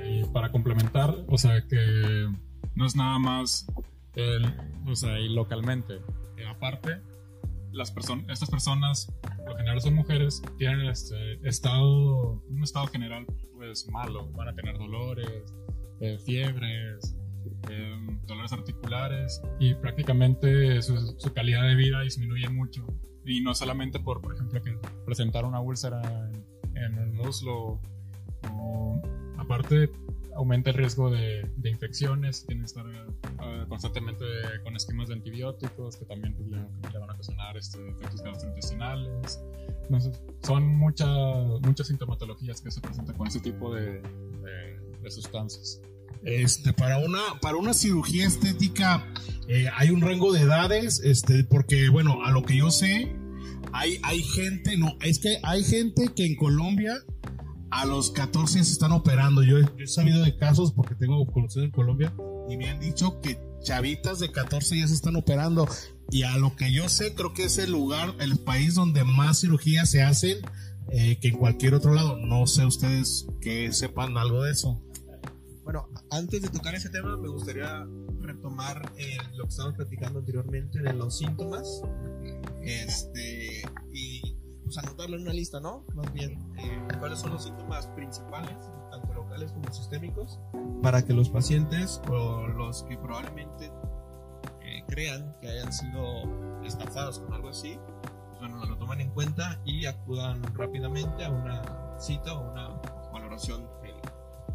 [0.05, 2.29] Y para complementar, o sea, que
[2.75, 3.67] no es nada más
[4.15, 4.45] el,
[4.89, 6.01] o sea, y localmente.
[6.37, 7.01] Eh, aparte,
[7.73, 9.13] las personas, estas personas,
[9.47, 14.31] lo general son mujeres, tienen este estado, un estado general, pues malo.
[14.33, 15.55] Van a tener dolores,
[16.01, 17.17] eh, fiebres,
[17.71, 22.87] eh, dolores articulares y prácticamente su, calidad de vida disminuye mucho.
[23.25, 27.81] Y no solamente por, por ejemplo, que presentar una úlcera en, en el muslo
[28.51, 29.01] o
[29.39, 29.91] aparte
[30.37, 34.25] aumenta el riesgo de, de infecciones, tienen que estar eh, constantemente
[34.65, 39.41] con esquemas de antibióticos que también pues, le, le van a ocasionar este, efectos gastrointestinales.
[39.85, 41.09] Entonces, son muchas
[41.63, 45.81] muchas sintomatologías que se presentan con ese tipo de, de- de sustancias.
[46.25, 49.05] Este, para una, para una cirugía estética
[49.49, 53.13] eh, hay un rango de edades, este, porque bueno, a lo que yo sé,
[53.73, 56.95] hay, hay gente, no, es que hay gente que en Colombia
[57.73, 59.43] a los 14 se están operando.
[59.43, 62.13] Yo, he- sabido de casos porque tengo conocidos en Colombia
[62.49, 65.67] y me han dicho que chavitas de 14 ya se están operando.
[66.11, 69.41] Y a lo que yo sé, creo que es el lugar, el país donde más
[69.41, 70.39] cirugías se hacen
[70.91, 72.17] eh, que en cualquier otro lado.
[72.19, 74.81] No sé ustedes que sepan algo de eso.
[75.65, 77.87] Bueno, antes de tocar ese tema, me gustaría
[78.21, 81.81] retomar eh, lo que estábamos platicando anteriormente de los síntomas.
[82.63, 83.63] Este,
[84.73, 85.85] pues anotarlo en una lista, ¿no?
[85.95, 88.57] Más bien, eh, cuáles son los síntomas principales,
[88.91, 90.41] tanto locales como sistémicos,
[90.83, 93.71] para que los pacientes o los que probablemente
[94.63, 97.79] eh, crean que hayan sido estafados con algo así,
[98.29, 102.69] pues bueno, lo toman en cuenta y acudan rápidamente a una cita o una
[103.13, 103.69] valoración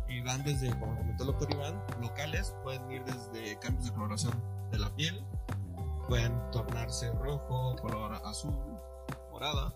[0.10, 4.34] y van desde, como comentó el doctor Iván, locales, pueden ir desde cambios de coloración
[4.71, 5.23] de la piel,
[6.08, 8.56] pueden tornarse rojo, color azul,
[9.32, 9.73] morada,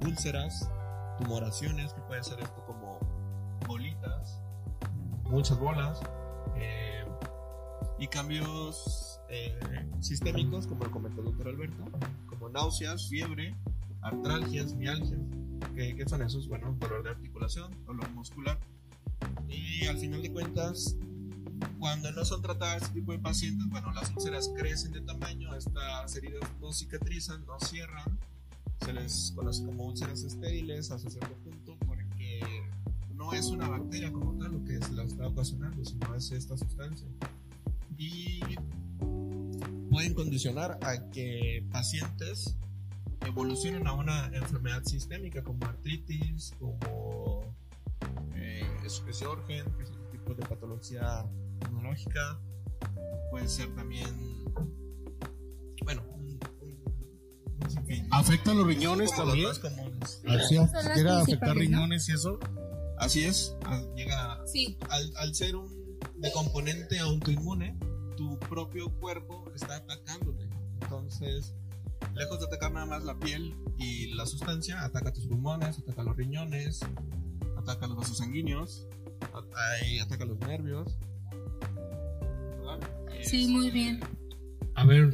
[0.00, 0.68] úlceras,
[1.18, 2.98] tumoraciones, que puede ser esto como
[3.66, 4.40] bolitas,
[5.24, 6.00] muchas bolas,
[6.56, 7.04] eh,
[7.98, 9.58] y cambios eh,
[10.00, 11.84] sistémicos, como comentó el doctor Alberto,
[12.26, 13.54] como náuseas, fiebre,
[14.02, 15.20] artralgias, mialgias,
[15.74, 18.58] que, que son esos, bueno, dolor de articulación, dolor muscular,
[19.48, 20.96] y al final de cuentas,
[21.78, 26.14] cuando no son tratadas este tipo de pacientes, bueno, las úlceras crecen de tamaño, estas
[26.16, 28.18] heridas no cicatrizan, no cierran,
[28.84, 32.40] se les conoce como úlceras estériles hasta cierto punto, porque
[33.14, 36.56] no es una bacteria como tal lo que se la está ocasionando, sino es esta
[36.56, 37.08] sustancia.
[37.96, 38.40] Y
[39.90, 42.56] pueden condicionar a que pacientes
[43.26, 47.54] evolucionen a una enfermedad sistémica como artritis, como
[48.34, 48.64] eh,
[49.46, 51.26] que es un tipo de patología
[51.68, 52.40] inmunológica.
[53.30, 54.44] Puede ser también,
[55.84, 56.02] bueno,
[58.10, 59.48] ¿Afecta los riñones Como también?
[59.48, 60.22] los más comunes.
[60.26, 62.38] Así Son las llega a afectar riñones y eso.
[62.98, 64.76] Así es, a- llega Sí.
[64.90, 65.68] al, al ser un
[66.18, 67.78] de componente autoinmune,
[68.16, 70.48] tu propio cuerpo está atacándote.
[70.82, 71.54] Entonces,
[72.14, 76.16] lejos de atacar nada más la piel y la sustancia, ataca tus pulmones, ataca los
[76.16, 76.80] riñones,
[77.58, 78.86] ataca los vasos sanguíneos,
[80.02, 80.98] ataca los nervios.
[82.58, 82.80] ¿verdad?
[83.24, 84.00] Sí, muy bien.
[84.80, 85.10] A ver.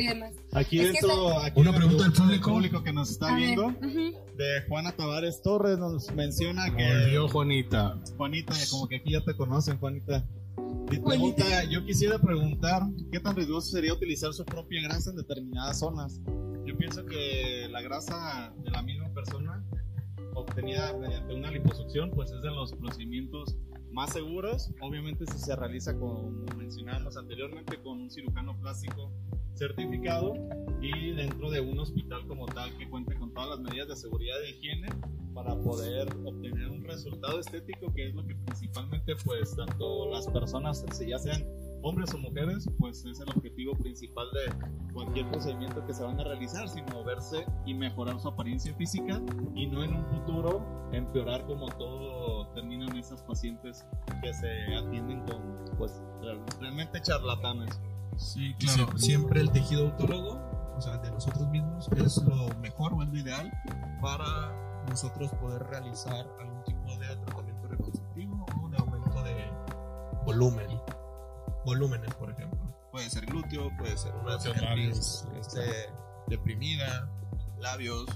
[0.53, 2.83] Aquí Es dentro, aquí Una dentro pregunta del público.
[2.85, 4.15] que nos está A viendo, ujú.
[4.37, 7.99] de Juana Tavares Torres, nos menciona que volvió Juanita.
[8.17, 10.25] Juanita, como que aquí ya te conocen, Juanita.
[10.57, 11.05] Y Juanita.
[11.05, 16.21] pregunta, yo quisiera preguntar, ¿qué tan riesgoso sería utilizar su propia grasa en determinadas zonas?
[16.65, 19.65] Yo pienso que la grasa de la misma persona
[20.35, 23.57] obtenida mediante una liposucción, pues es de los procedimientos
[23.91, 24.71] más seguros.
[24.81, 29.11] Obviamente si se realiza, como mencionábamos anteriormente, con un cirujano plástico
[29.57, 30.35] certificado
[30.81, 34.37] y dentro de un hospital como tal que cuente con todas las medidas de seguridad
[34.47, 34.89] y higiene
[35.35, 40.85] para poder obtener un resultado estético que es lo que principalmente pues tanto las personas
[40.93, 41.45] si ya sean
[41.83, 46.25] hombres o mujeres pues es el objetivo principal de cualquier procedimiento que se van a
[46.25, 49.21] realizar sino verse y mejorar su apariencia física
[49.55, 53.85] y no en un futuro empeorar como todo terminan esas pacientes
[54.23, 56.03] que se atienden con pues
[56.61, 57.79] realmente charlatanes
[58.17, 58.97] Sí, claro.
[58.99, 60.41] Siempre el tejido autólogo,
[60.77, 63.53] o sea, de nosotros mismos, es lo mejor o es lo ideal
[64.01, 69.51] para nosotros poder realizar algún tipo de tratamiento reconstructivo o de aumento de
[70.25, 70.67] volumen.
[71.65, 72.59] Volúmenes, por ejemplo.
[72.93, 75.27] Puede ser glúteo, puede ser una labios.
[75.39, 75.91] este,
[76.29, 77.11] deprimida,
[77.59, 78.07] labios.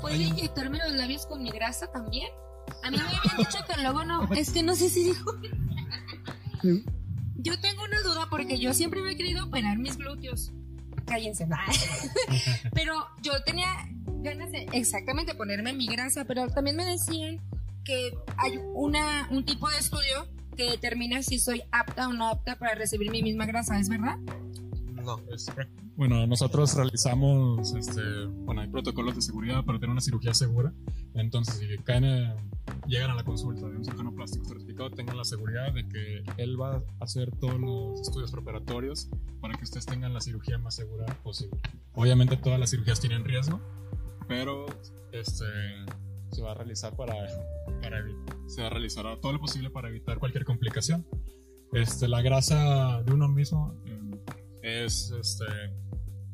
[0.00, 2.28] ¿Puedo inyectarme los labios con mi grasa también?
[2.82, 4.28] A mí me habían dicho que luego no.
[4.34, 5.32] Es que no sé si dijo.
[7.46, 10.52] Yo tengo una duda porque yo siempre me he querido operar mis glúteos.
[11.06, 11.46] Cállense.
[12.74, 13.68] pero yo tenía
[14.22, 17.40] ganas de exactamente ponerme mi grasa, pero también me decían
[17.84, 22.58] que hay una, un tipo de estudio que determina si soy apta o no apta
[22.58, 24.18] para recibir mi misma grasa, ¿es verdad?
[25.04, 25.20] No.
[25.32, 25.46] Es-
[25.96, 30.72] bueno, nosotros realizamos, este, bueno, hay protocolos de seguridad para tener una cirugía segura.
[31.14, 32.34] Entonces, si caen, eh,
[32.86, 36.60] llegan a la consulta de un cirujano plástico certificado, tengan la seguridad de que él
[36.60, 39.08] va a hacer todos los estudios preparatorios
[39.40, 41.58] para que ustedes tengan la cirugía más segura posible.
[41.94, 43.60] Obviamente todas las cirugías tienen riesgo,
[44.28, 44.66] pero
[45.12, 45.46] este,
[46.30, 47.14] se va a realizar para,
[47.80, 48.04] para
[48.46, 51.06] se va a realizar todo lo posible para evitar cualquier complicación.
[51.72, 55.44] Este, la grasa de uno mismo eh, es este,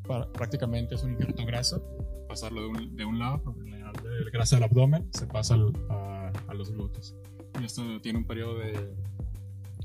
[0.03, 1.83] prácticamente es un injerto graso,
[2.27, 3.55] pasarlo de un, de un lado,
[4.01, 5.55] de grasa del abdomen, se pasa
[5.89, 7.15] a, a los glúteos.
[7.59, 8.95] Y esto tiene un periodo de,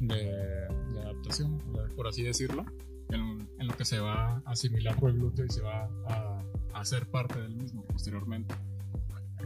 [0.00, 1.60] de, adaptación,
[1.96, 2.64] por así decirlo,
[3.10, 6.42] en, en lo que se va a asimilar por el glúteo y se va a,
[6.72, 8.54] a hacer parte del mismo posteriormente.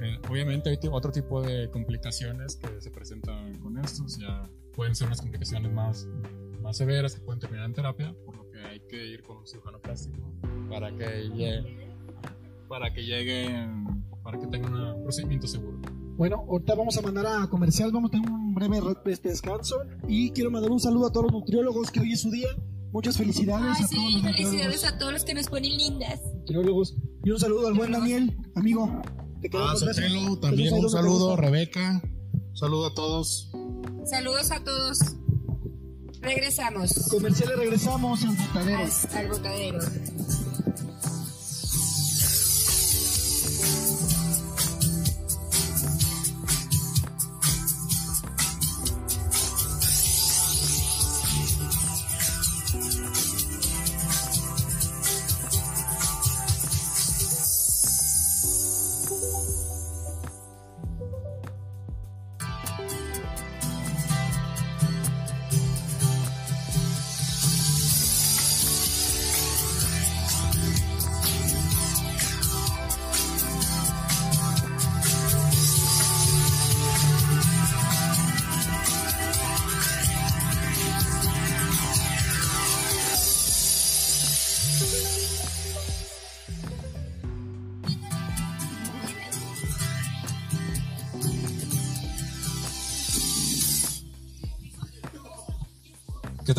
[0.01, 5.07] Eh, obviamente hay otro tipo de complicaciones que se presentan con estos, ya pueden ser
[5.07, 6.09] unas complicaciones más,
[6.63, 8.15] más severas que pueden terminar en terapia,
[8.69, 10.19] hay que ir con un cirujano plástico
[10.69, 11.89] para que llegue,
[12.69, 15.79] para que lleguen, para que tengan un procedimiento seguro.
[16.17, 19.77] Bueno, ahorita vamos a mandar a comercial, vamos a tener un breve re- este descanso
[20.07, 22.49] y quiero mandar un saludo a todos los nutriólogos que hoy es su día.
[22.93, 26.21] Muchas felicidades Ay, a todos sí, los felicidades a todos los que nos ponen lindas.
[26.35, 26.95] nutriólogos.
[27.25, 29.01] Y un saludo al buen Daniel, amigo.
[29.41, 29.75] Te Ah.
[29.75, 31.35] Sotelo, también un saludo.
[31.37, 32.03] Rebeca.
[32.35, 33.51] Un saludo a todos.
[34.05, 34.99] Saludos a todos.
[36.23, 38.79] Regresamos Comerciales regresamos al botadero.
[38.79, 39.79] al, al botadero.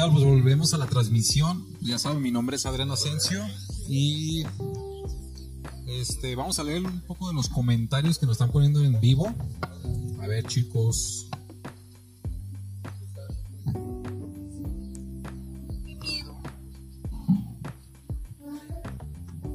[0.04, 0.12] Tal?
[0.12, 1.66] Pues volvemos a la transmisión.
[1.82, 3.42] Ya saben, mi nombre es Adrián Asensio
[3.88, 4.44] y
[5.88, 9.34] este, vamos a leer un poco de los comentarios que nos están poniendo en vivo.
[10.22, 11.30] A ver, chicos.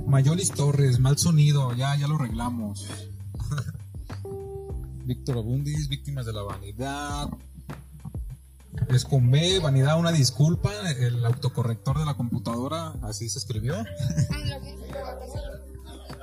[0.07, 2.87] Mayolis Torres, mal sonido, ya, ya lo arreglamos.
[5.05, 7.29] Víctor Abundis, víctimas de la vanidad.
[9.05, 10.71] Con B, vanidad, una disculpa.
[10.91, 13.75] El autocorrector de la computadora, así se escribió.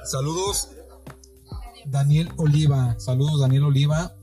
[0.03, 0.69] Saludos,
[1.85, 2.95] Daniel Oliva.
[2.99, 4.13] Saludos, Daniel Oliva.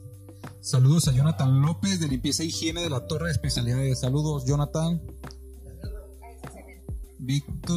[0.61, 4.01] Saludos a Jonathan López de Limpieza e Higiene de la Torre de Especialidades.
[4.01, 5.03] Saludos, Jonathan.
[7.19, 7.77] Víctor.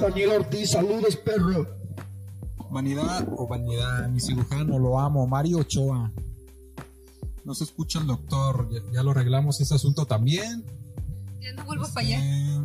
[0.00, 1.66] Daniel Ortiz, saludos, perro.
[2.70, 5.26] Vanidad o vanidad, mi cirujano, lo amo.
[5.26, 6.12] Mario Ochoa.
[7.46, 10.64] No se escucha el doctor, ya, ya lo arreglamos ese asunto también.
[11.40, 12.18] Ya no vuelvo para allá.
[12.20, 12.60] Eh,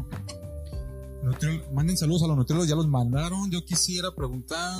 [1.23, 3.51] nutriol- manden saludos a los nutriólogos, ya los mandaron.
[3.51, 4.75] Yo quisiera preguntar.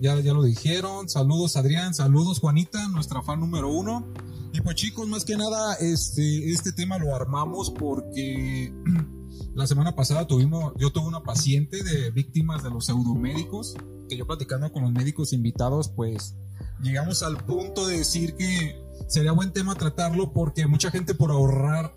[0.00, 1.08] Ya, ya lo dijeron.
[1.08, 4.06] Saludos Adrián, saludos Juanita, nuestra fan número uno.
[4.52, 8.72] Y pues chicos, más que nada, este, este tema lo armamos porque
[9.54, 13.74] la semana pasada tuvimos, yo tuve una paciente de víctimas de los pseudomédicos,
[14.10, 16.36] que yo platicando con los médicos invitados, pues
[16.82, 21.94] llegamos al punto de decir que sería buen tema tratarlo porque mucha gente por ahorrar,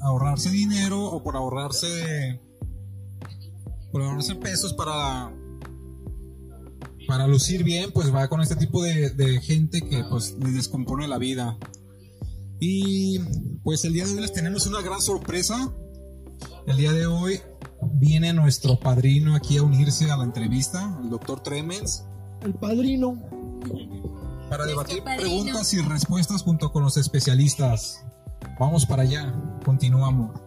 [0.00, 2.40] ahorrarse dinero o por ahorrarse,
[3.92, 5.32] por ahorrarse pesos para,
[7.06, 11.08] para lucir bien, pues va con este tipo de, de gente que pues les descompone
[11.08, 11.58] la vida.
[12.60, 13.18] Y
[13.62, 15.74] pues el día de hoy les tenemos una gran sorpresa.
[16.66, 17.40] El día de hoy
[17.94, 22.04] viene nuestro padrino aquí a unirse a la entrevista, el doctor Tremens,
[22.42, 23.39] El padrino.
[24.48, 25.22] Para debatir padrino.
[25.22, 28.04] preguntas y respuestas junto con los especialistas.
[28.58, 29.32] Vamos para allá,
[29.64, 30.38] continuamos.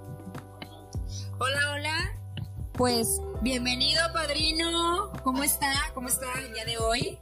[1.39, 1.97] Hola, hola.
[2.73, 5.11] Pues bienvenido, padrino.
[5.23, 5.71] ¿Cómo está?
[5.93, 7.19] ¿Cómo está el día de hoy?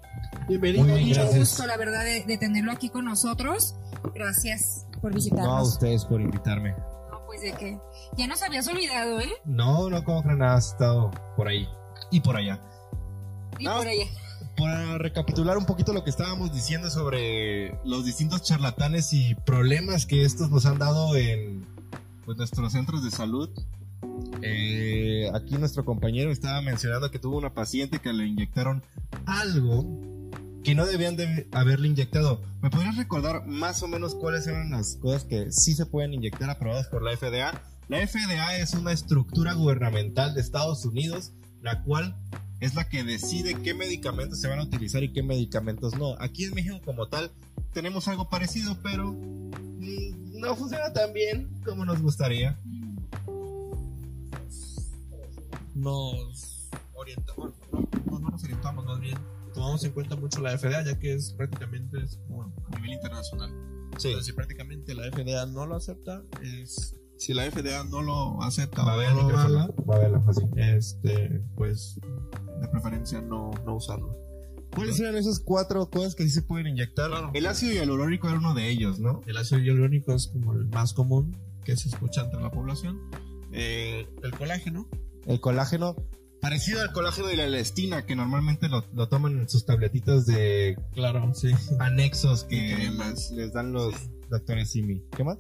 [0.48, 0.84] Bienvenido.
[0.86, 1.40] Muy bien, Mucho gracias.
[1.40, 3.76] gusto, la verdad, de, de tenerlo aquí con nosotros.
[4.16, 5.68] Gracias por No a visitarnos.
[5.70, 6.72] ustedes por invitarme.
[7.12, 7.80] No, pues de que
[8.18, 9.32] ya nos habías olvidado, ¿eh?
[9.46, 11.68] No, no como creen, has estado por ahí
[12.12, 12.60] y por allá.
[13.60, 13.78] Y No.
[13.78, 14.06] por allá.
[14.62, 20.24] Para recapitular un poquito lo que estábamos diciendo sobre los distintos charlatanes y problemas que
[20.24, 21.66] estos nos han dado en
[22.26, 23.50] pues, nuestros centros de salud.
[24.44, 28.84] Eh, aquí nuestro compañero estaba mencionando que tuvo una paciente que le inyectaron
[29.26, 29.84] algo
[30.64, 32.44] que no debían de haberle inyectado.
[32.62, 36.52] ¿Me podrías recordar más o menos cuáles eran las cosas que sí se pueden inyectar
[36.52, 37.60] aprobadas por la FDA?
[37.88, 41.32] La FDA es una estructura gubernamental de Estados Unidos,
[41.64, 42.16] la cual
[42.62, 46.16] es la que decide qué medicamentos se van a utilizar y qué medicamentos no.
[46.20, 47.32] Aquí en México como tal
[47.74, 52.58] tenemos algo parecido, pero mm, no funciona tan bien como nos gustaría.
[55.74, 59.18] nos orientamos, no, no, no nos orientamos, más bien
[59.54, 63.52] tomamos en cuenta mucho la FDA, ya que es prácticamente es como a nivel internacional.
[63.86, 68.84] Entonces, si prácticamente la FDA no lo acepta, es si la FDA no lo acepta
[68.84, 70.42] Va a o no lo avala, Va a verlo así.
[70.56, 72.00] este, pues
[72.60, 74.18] de preferencia no, no usarlo.
[74.74, 77.12] ¿Cuáles eran esas cuatro cosas que sí se pueden inyectar?
[77.36, 79.22] El ácido hialurónico era uno de ellos, ¿no?
[79.28, 83.00] El ácido hialurónico es como el más común que se escucha entre la población.
[83.52, 84.88] Eh, el colágeno,
[85.28, 85.96] El colágeno,
[86.42, 90.76] parecido al colágeno de la elastina, que normalmente lo, lo toman en sus tabletitas de
[90.94, 91.52] claro, sí.
[91.78, 92.90] anexos que
[93.32, 93.94] les, dan los
[94.32, 95.04] doctores Simi.
[95.16, 95.38] ¿Qué más?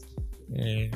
[0.54, 0.92] Eh,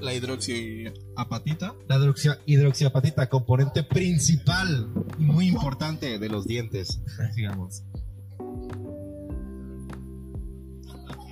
[0.00, 7.00] la hidroxiapatita, La hidroxia- hidroxiapatita, componente principal y muy importante de los dientes,
[7.36, 7.82] digamos.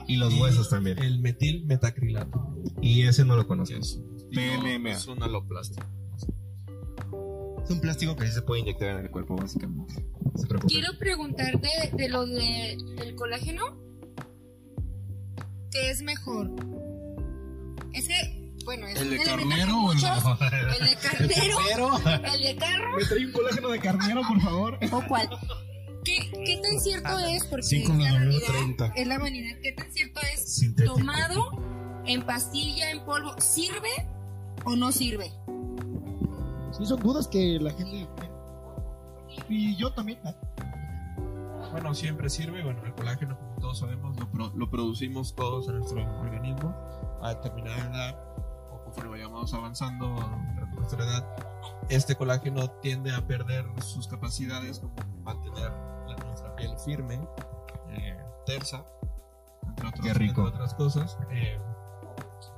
[0.09, 0.99] Y los huesos también.
[1.03, 2.55] el metil metacrilato.
[2.81, 3.75] Y ese no lo conozco.
[3.75, 4.01] que es,
[4.31, 4.93] PMMA.
[4.93, 5.85] es un aloplástico.
[7.65, 9.95] Es un plástico que sí se puede inyectar en el cuerpo, básicamente.
[10.23, 10.69] No se preocupen.
[10.79, 13.63] Quiero preguntarte de lo de, del colágeno.
[15.73, 16.51] ¿Qué es mejor?
[17.93, 18.36] Es que,
[18.67, 20.07] bueno, es ¿El un de carnero o el de
[20.79, 21.99] El de carnero.
[22.35, 22.97] El de carro.
[22.99, 24.79] ¿Me trae un colágeno de carnero, por favor?
[24.93, 25.29] ¿O cuál?
[26.05, 27.45] ¿Qué, ¿Qué tan cierto es?
[27.47, 28.47] Porque Cinco es la vanidad.
[28.49, 28.87] 30.
[28.95, 29.57] Es la vanidad.
[29.63, 30.55] ¿Qué tan cierto es?
[30.55, 30.95] Sintético.
[30.97, 33.89] Tomado en pastilla, en polvo, ¿sirve
[34.65, 35.33] o no sirve?
[36.77, 38.07] Sí, son dudas que la gente.
[39.49, 40.19] Y yo también.
[41.73, 42.63] Bueno, siempre sirve.
[42.63, 46.75] Bueno, el colágeno, como todos sabemos, lo, pro- lo producimos todos en nuestro organismo
[47.23, 48.19] a determinada edad
[48.97, 50.07] conforme vayamos avanzando
[50.59, 51.25] en nuestra edad.
[51.89, 55.71] Este colágeno tiende a perder sus capacidades como mantener
[56.09, 57.21] la, nuestra piel firme,
[57.91, 58.85] eh, tersa,
[59.69, 60.41] entre, otros- Qué rico.
[60.47, 61.19] entre otras cosas.
[61.31, 61.59] Eh,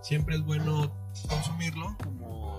[0.01, 0.92] siempre es bueno
[1.29, 2.59] consumirlo como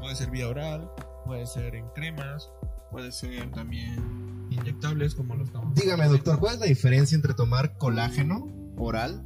[0.00, 0.90] puede ser vía oral,
[1.26, 2.50] puede ser en cremas,
[2.90, 7.76] puede ser también inyectables como lo estamos dígame, doctor, ¿cuál es la diferencia entre tomar
[7.76, 8.46] colágeno
[8.78, 9.22] oral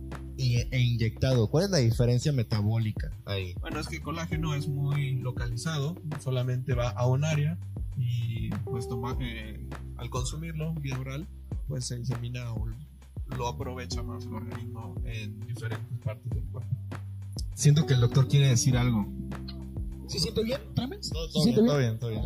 [0.71, 1.49] e inyectado?
[1.49, 3.55] ¿Cuál es la diferencia metabólica ahí?
[3.61, 7.59] Bueno, es que el colágeno es muy localizado, solamente va a un área
[7.97, 11.27] y pues toma, eh, al consumirlo vía oral,
[11.69, 12.67] pues se disemina o
[13.37, 16.71] lo aprovecha más el organismo en diferentes partes del cuerpo.
[17.55, 19.07] Siento que el doctor quiere decir algo.
[20.09, 21.11] ¿Sí siente bien, Trames?
[21.11, 21.79] Todo, ¿Sí siente bien?
[21.79, 22.23] bien, todo bien.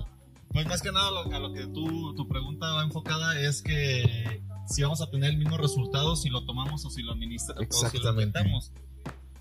[0.53, 4.41] Pues más que nada lo- a lo que tú, tu pregunta va enfocada es que
[4.67, 7.91] si vamos a tener el mismo resultado si lo tomamos o si lo administramos o
[7.91, 8.05] si lo.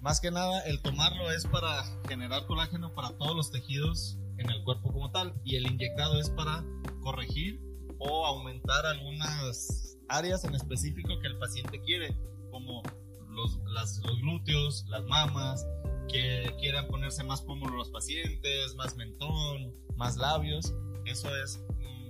[0.02, 4.64] Más que nada, el tomarlo es para generar colágeno para todos los tejidos en el
[4.64, 6.64] cuerpo como tal y el inyectado es para
[7.02, 7.62] corregir
[8.00, 12.14] o aumentar algunas áreas en específico que el paciente quiere,
[12.52, 12.84] como
[13.30, 15.66] los, las- los glúteos, las mamas,
[16.10, 20.74] que quieran ponerse más pómulos los pacientes, más mentón, más labios.
[21.06, 21.64] Eso es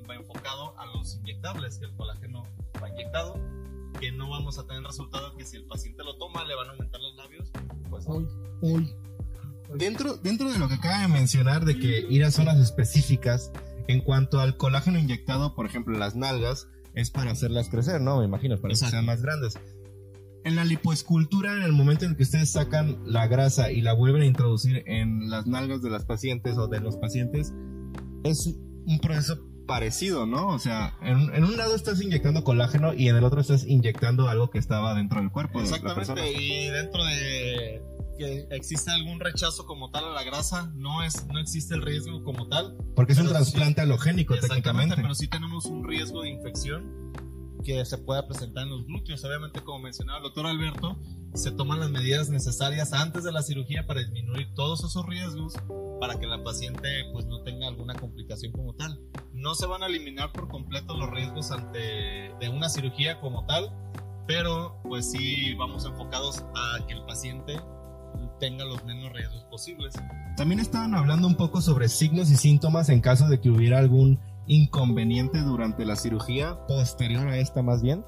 [0.10, 2.46] va enfocado a los inyectables, que el colágeno
[2.82, 3.36] va inyectado,
[4.00, 6.72] que no vamos a tener resultado que si el paciente lo toma le van a
[6.72, 7.52] aumentar los labios,
[7.90, 8.16] pues no.
[8.16, 8.28] Hoy,
[8.62, 8.96] hoy.
[9.76, 13.52] Dentro, dentro de lo que acaba de mencionar de que ir a zonas específicas,
[13.88, 18.20] en cuanto al colágeno inyectado, por ejemplo, en las nalgas, es para hacerlas crecer, ¿no?
[18.20, 18.92] Me imagino, para que Exacto.
[18.92, 19.58] sean más grandes.
[20.44, 23.94] En la lipoescultura, en el momento en el que ustedes sacan la grasa y la
[23.94, 27.54] vuelven a introducir en las nalgas de las pacientes o de los pacientes,
[28.24, 28.48] es
[28.86, 30.48] un proceso parecido, ¿no?
[30.50, 34.28] O sea, en, en un lado estás inyectando colágeno y en el otro estás inyectando
[34.28, 35.60] algo que estaba dentro del cuerpo.
[35.60, 35.66] de.
[35.66, 37.82] Exactamente, y dentro de
[38.18, 42.24] que existe algún rechazo como tal a la grasa, no es no existe el riesgo
[42.24, 42.78] como tal.
[42.96, 45.02] Porque es un trasplante alogénico Exactamente, técnicamente.
[45.02, 47.14] pero sí tenemos un riesgo de infección
[47.64, 49.24] que se pueda presentar en los glúteos.
[49.24, 51.00] Obviamente, como mencionaba el doctor Alberto,
[51.34, 55.54] se toman las medidas necesarias antes de la cirugía para disminuir todos esos riesgos
[56.00, 59.00] para que la paciente pues no tenga alguna complicación como tal.
[59.44, 63.72] No se van a eliminar por completo los riesgos ante de una cirugía como tal,
[64.26, 67.60] pero pues sí vamos enfocados a que el paciente
[68.40, 69.96] tenga los menos riesgos posibles.
[70.38, 74.18] También estaban hablando un poco sobre signos y síntomas en caso de que hubiera algún
[74.48, 78.06] inconveniente durante la cirugía, posterior a esta más bien.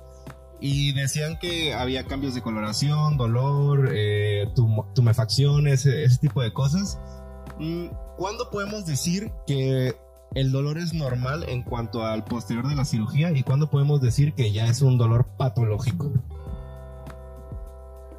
[0.62, 6.54] Y decían que había cambios de coloración, dolor, eh, tum- tumefacción, ese, ese tipo de
[6.54, 6.98] cosas.
[7.60, 9.94] Mm, ¿Cuándo podemos decir que
[10.36, 14.34] el dolor es normal en cuanto al posterior de la cirugía y cuándo podemos decir
[14.34, 16.12] que ya es un dolor patológico?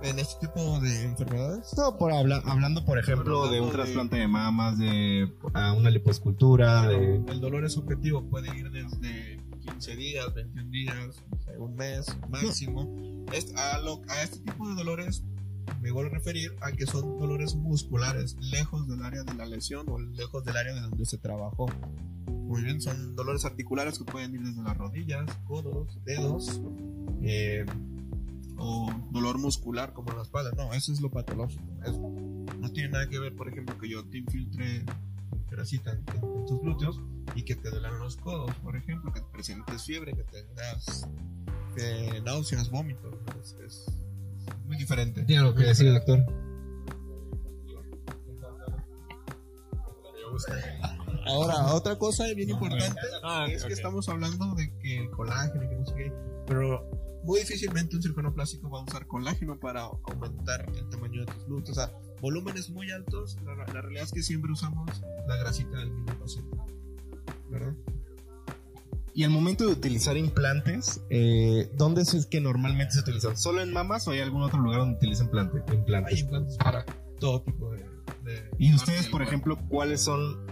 [0.02, 1.74] En este tipo de enfermedades.
[1.76, 5.32] No, por habla- hablando, por ejemplo, de un Hablando de- trasplante de mamas, de
[5.76, 7.16] una lipoescultura, de...
[7.28, 10.96] El dolor es subjetivo, puede ir desde 15 días, 21 días,
[11.56, 13.24] no un mes máximo.
[13.32, 15.24] Es- a, lo- a este tipo de dolores
[15.80, 19.86] me voy a referir a que son dolores musculares, lejos del área de la lesión
[19.88, 21.66] o lejos del área de donde se trabajó.
[22.26, 26.60] Muy bien, son dolores articulares que pueden ir desde las rodillas, codos, dedos,
[27.22, 27.64] eh,
[28.58, 30.52] o dolor muscular como en la espalda.
[30.56, 31.62] No, eso es lo patológico.
[32.58, 34.84] No tiene nada que ver, por ejemplo, que yo te infiltre
[35.50, 37.00] grasita en, en tus glúteos
[37.34, 41.08] y que te duelan los codos, por ejemplo, que presentes fiebre, que tengas
[41.76, 43.14] eh, náuseas, vómitos.
[43.40, 44.05] Es, es
[44.64, 45.22] muy diferente.
[45.24, 46.12] Tiene algo que Muy decir, diferente.
[46.22, 46.46] doctor.
[51.26, 53.72] Ahora, otra cosa bien importante Ah, es que ok.
[53.78, 56.12] estamos hablando de que el colágeno y que no sé qué,
[56.46, 56.88] pero
[57.24, 61.44] muy difícilmente un cirujano plástico va a usar colágeno para aumentar el tamaño de tus
[61.46, 61.76] glúteos.
[61.78, 65.90] O sea, volúmenes muy altos, la, la realidad es que siempre usamos la grasita del
[65.90, 66.56] mismo paciente.
[67.50, 67.74] ¿Verdad?
[69.16, 73.34] Y al momento de utilizar implantes, eh, ¿dónde es que normalmente se utilizan?
[73.34, 76.20] ¿Solo en mamas o hay algún otro lugar donde utilicen implante- Hay implantes?
[76.20, 76.84] implantes para
[77.18, 77.78] todo tipo de...
[78.24, 80.46] de- Y ustedes, por ejemplo, ¿cuáles son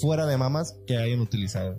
[0.00, 1.76] fuera de mamas que hayan utilizado?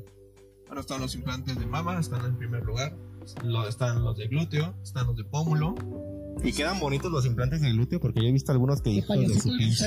[0.67, 2.95] Bueno, están los implantes de mama, están en primer lugar.
[3.43, 5.73] Lo, están los de glúteo, están los de pómulo.
[6.43, 9.39] Y quedan bonitos los implantes de glúteo porque yo he visto algunos que hijos de
[9.39, 9.85] su pinche.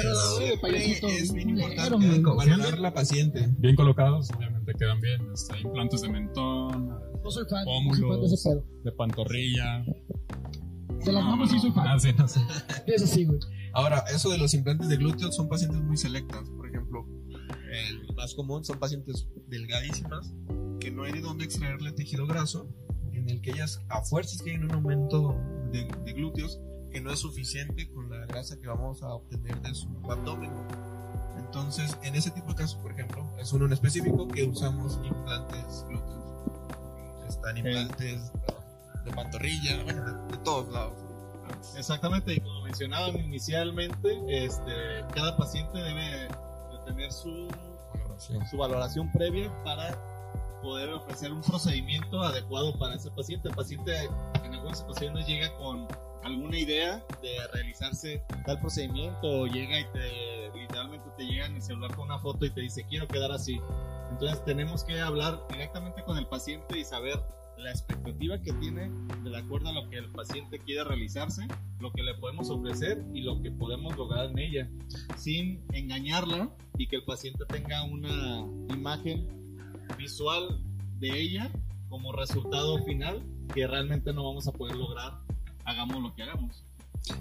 [1.21, 3.49] Es bien importante valorar la paciente.
[3.59, 5.21] Bien colocados, obviamente quedan bien.
[5.33, 6.89] Este, implantes de mentón,
[7.23, 8.45] No soy fan, no soy fan de pómulos,
[8.85, 9.85] de pantorrilla.
[11.05, 11.87] De las mamas sí soy fan.
[11.87, 12.41] Ah, sí, no sé.
[12.87, 13.39] Eso sí, güey.
[13.73, 16.49] Ahora, eso de los implantes de glúteo son pacientes muy selectas.
[16.51, 17.07] Por ejemplo,
[17.71, 20.35] el más común son pacientes delgadísimas
[20.81, 22.69] que no hay de dónde extraerle tejido graso,
[23.29, 25.37] en el que ellas a fuerzas tienen un aumento
[25.71, 26.61] de, de glúteos
[26.91, 30.51] que no es suficiente con la grasa que vamos a obtener de su abdomen.
[31.37, 35.85] Entonces, en ese tipo de casos, por ejemplo, es uno en específico que usamos implantes
[35.89, 36.25] glúteos.
[37.29, 38.33] Están implantes
[39.05, 40.95] de pantorrilla, bueno, de, de todos lados.
[41.77, 44.73] Exactamente, y como mencionaban inicialmente, este,
[45.15, 46.29] cada paciente debe de
[46.87, 47.49] tener su,
[48.51, 50.18] su valoración previa para
[50.63, 53.49] poder ofrecer un procedimiento adecuado para ese paciente.
[53.49, 53.93] El paciente
[54.45, 55.87] en algunas ocasiones llega con
[56.25, 61.63] alguna idea de realizarse tal procedimiento o llega y te literalmente te llega en el
[61.63, 63.61] celular con una foto y te dice quiero quedar así.
[64.11, 67.21] Entonces tenemos que hablar directamente con el paciente y saber
[67.57, 68.91] la expectativa que tiene
[69.25, 71.47] de acuerdo a lo que el paciente quiere realizarse,
[71.81, 74.71] lo que le podemos ofrecer y lo que podemos lograr en ella,
[75.17, 79.27] sin engañarla y que el paciente tenga una imagen
[79.97, 80.61] visual
[80.99, 81.51] de ella
[81.89, 83.23] como resultado final
[83.55, 85.21] que realmente no vamos a poder lograr,
[85.65, 86.65] hagamos lo que hagamos.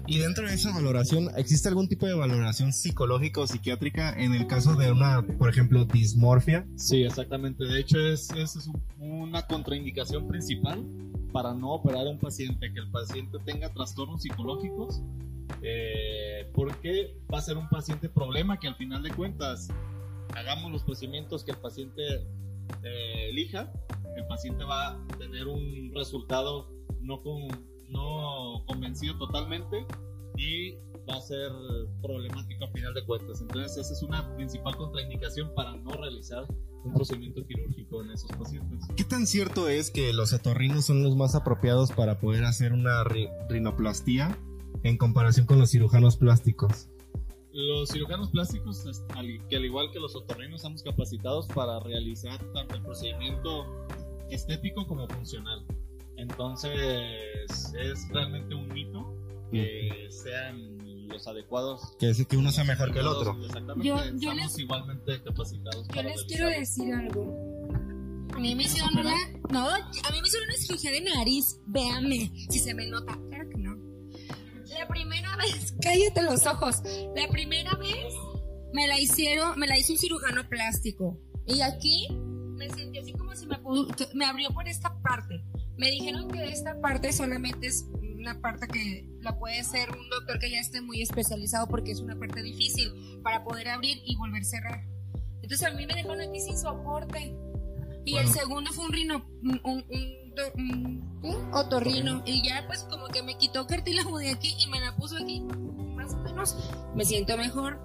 [0.06, 4.46] Y dentro de esa valoración, ¿existe algún tipo de valoración psicológica o psiquiátrica en el
[4.46, 6.66] caso de una, por ejemplo, dismorfia?
[6.76, 7.64] Sí, exactamente.
[7.64, 10.84] De hecho, es, es, es un- una contraindicación principal
[11.32, 15.00] para no operar a un paciente, que el paciente tenga trastornos psicológicos,
[15.62, 19.68] eh, porque va a ser un paciente problema que al final de cuentas
[20.34, 22.02] hagamos los procedimientos que el paciente
[22.84, 23.72] eh, elija,
[24.16, 26.68] el paciente va a tener un resultado
[27.00, 27.48] no, con,
[27.88, 29.86] no convencido totalmente
[30.36, 30.74] y
[31.08, 31.50] va a ser
[32.02, 33.40] problemático a final de cuentas.
[33.40, 36.46] Entonces esa es una principal contraindicación para no realizar
[36.84, 38.86] un procedimiento quirúrgico en esos pacientes.
[38.96, 43.02] ¿Qué tan cierto es que los otorrinos son los más apropiados para poder hacer una
[43.04, 44.38] ri- rinoplastía
[44.84, 46.88] en comparación con los cirujanos plásticos?
[47.60, 48.84] Los cirujanos plásticos,
[49.48, 53.66] que al igual que los otorrinos, estamos capacitados para realizar tanto el procedimiento
[54.30, 55.64] estético como funcional.
[56.16, 59.12] Entonces, es realmente un mito
[59.50, 60.78] que sean
[61.08, 61.96] los adecuados.
[61.98, 63.36] Que decir que uno sea mejor que el otro.
[63.44, 65.86] Exactamente, Yo- yo estamos les- igualmente capacitados.
[65.88, 67.68] Yo para les quiero decir algo.
[68.34, 69.14] A mí me hicieron una.
[69.50, 69.78] No, a
[70.12, 71.60] mí me hicieron una cirugía de nariz.
[71.66, 73.18] Véame, si se me nota.
[73.30, 73.67] Claro que no.
[74.78, 76.82] La primera vez, cállate los ojos.
[77.16, 78.14] La primera vez
[78.72, 81.18] me la hicieron, me la hizo un cirujano plástico.
[81.46, 82.08] Y aquí
[82.56, 85.42] me sentí así como si me, pudo- me abrió por esta parte.
[85.76, 87.86] Me dijeron que esta parte solamente es
[88.18, 92.00] una parte que la puede hacer un doctor que ya esté muy especializado porque es
[92.00, 94.84] una parte difícil para poder abrir y volver a cerrar.
[95.40, 97.34] Entonces a mí me dejaron aquí sin soporte.
[98.04, 101.36] Y el segundo fue un rino, un, un, un- ¿qué?
[101.52, 102.22] otorrino.
[102.24, 105.40] Y ya pues como que me quitó cartílago de aquí y me la puso aquí.
[105.96, 106.56] Más o menos
[106.94, 107.78] me siento mejor.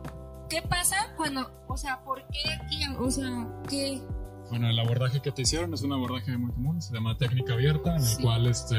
[0.49, 2.85] ¿Qué pasa cuando, o sea, por qué aquí?
[2.99, 4.01] O sea, ¿qué?
[4.49, 7.95] Bueno, el abordaje que te hicieron es un abordaje muy común, se llama técnica abierta,
[7.95, 8.75] en el cual este,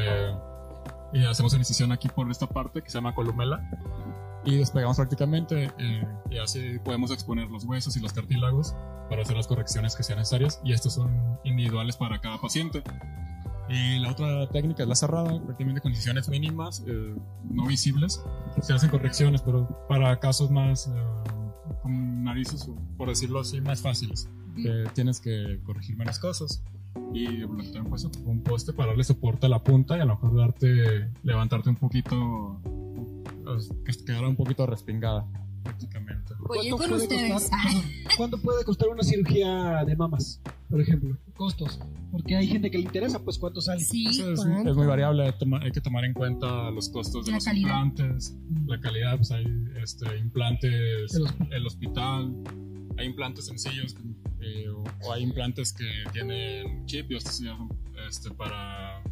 [1.14, 3.68] eh, hacemos una incisión aquí por esta parte que se llama columela
[4.45, 8.75] y despegamos prácticamente eh, y así podemos exponer los huesos y los cartílagos
[9.09, 12.83] para hacer las correcciones que sean necesarias y estos son individuales para cada paciente.
[13.69, 17.15] Y la otra técnica es la cerrada, prácticamente con incisiones mínimas, eh,
[17.51, 18.23] no visibles.
[18.61, 20.91] Se hacen correcciones, pero para casos más eh,
[21.83, 24.29] con narices, por decirlo así, más fáciles.
[24.55, 26.62] que tienes que corregir menos cosas.
[27.12, 30.37] Y han puesto un poste para darle soporte a la punta y a lo mejor
[30.37, 32.61] darte, levantarte un poquito,
[33.45, 35.27] pues, que quedara un poquito respingada,
[35.65, 36.35] prácticamente.
[36.49, 37.33] Oye, ¿Cuánto con puede ustedes.
[37.33, 37.61] costar-
[38.17, 40.41] ¿Cuánto puede costar una cirugía de mamas,
[40.71, 41.17] por ejemplo?
[41.35, 41.81] Costos.
[42.12, 43.81] Porque hay gente que le interesa, pues cuánto sale.
[43.81, 44.71] Sí, Eso es, ¿cuánto?
[44.71, 45.25] es muy variable,
[45.62, 47.69] hay, que tomar en cuenta los costos de La los calidad.
[47.85, 48.37] implantes,
[48.67, 49.45] la calidad, pues hay
[49.83, 52.35] este, implantes, El hosp- el hospital,
[52.99, 53.97] hay implantes sencillos
[54.41, 57.43] eh, o, o hay implantes que tienen chip y estos
[58.09, 59.03] este, para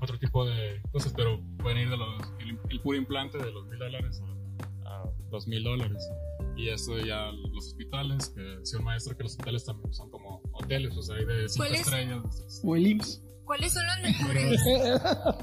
[0.00, 3.66] otro tipo de cosas, pero pueden ir de los, el, el puro implante de los
[3.68, 4.26] mil dólares a,
[5.02, 6.02] a dos mil dólares.
[6.56, 10.42] Y esto ya los hospitales, que decía un maestro que los hospitales también son como
[10.52, 11.80] hoteles, o sea, hay de cinco ¿Cuál es?
[11.82, 12.60] estrellas.
[12.64, 13.22] O el IMSS.
[13.44, 14.60] ¿Cuáles son los mejores?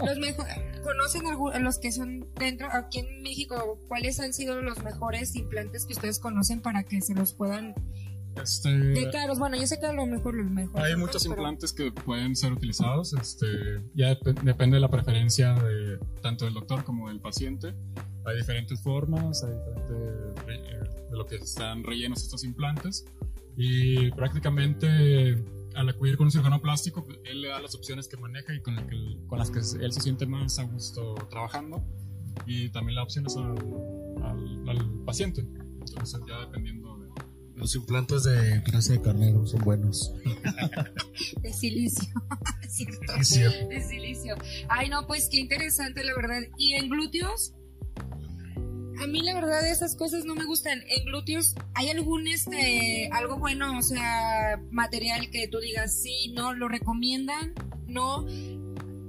[0.06, 0.56] los mejores.
[0.84, 5.86] ¿Conocen algu- los que son dentro, aquí en México, cuáles han sido los mejores implantes
[5.88, 7.74] que ustedes conocen para que se los puedan...
[8.43, 10.84] Este, De caros, bueno, yo sé que a lo mejor los mejores.
[10.86, 13.47] Hay muchos Pero- implantes que pueden ser utilizados, este,
[13.95, 17.74] ya dep- depende de la preferencia de tanto del doctor como del paciente.
[18.26, 23.06] Hay diferentes formas, hay diferentes re- eh, de lo que están rellenos estos implantes
[23.58, 25.44] y prácticamente
[25.76, 28.78] al acudir con un cirujano plástico, él le da las opciones que maneja y con,
[28.80, 31.84] el que- con las que él se siente más a gusto trabajando
[32.46, 33.56] y también las opciones al,
[34.24, 35.42] al- al paciente.
[35.42, 37.06] Entonces ya dependiendo de...
[37.56, 40.12] Los implantes de grasa de carnero son buenos.
[41.42, 42.10] De silicio.
[42.68, 43.14] Cierto.
[43.20, 43.68] Es cierto.
[43.70, 44.36] De silicio.
[44.68, 46.42] Ay, no, pues qué interesante, la verdad.
[46.58, 47.54] ¿Y en glúteos?
[49.04, 50.80] A mí la verdad esas cosas no me gustan.
[50.88, 56.54] En glúteos, ¿hay algún este algo bueno, o sea, material que tú digas sí, no
[56.54, 57.54] lo recomiendan?
[57.88, 58.26] No.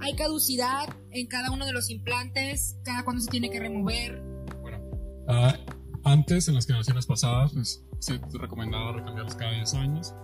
[0.01, 4.23] Hay caducidad en cada uno de los implantes, cada cuándo se tiene que remover.
[5.29, 5.57] Ah,
[6.05, 10.15] antes, en las generaciones pasadas, pues, se recomendaba recambiarlos cada 10 años.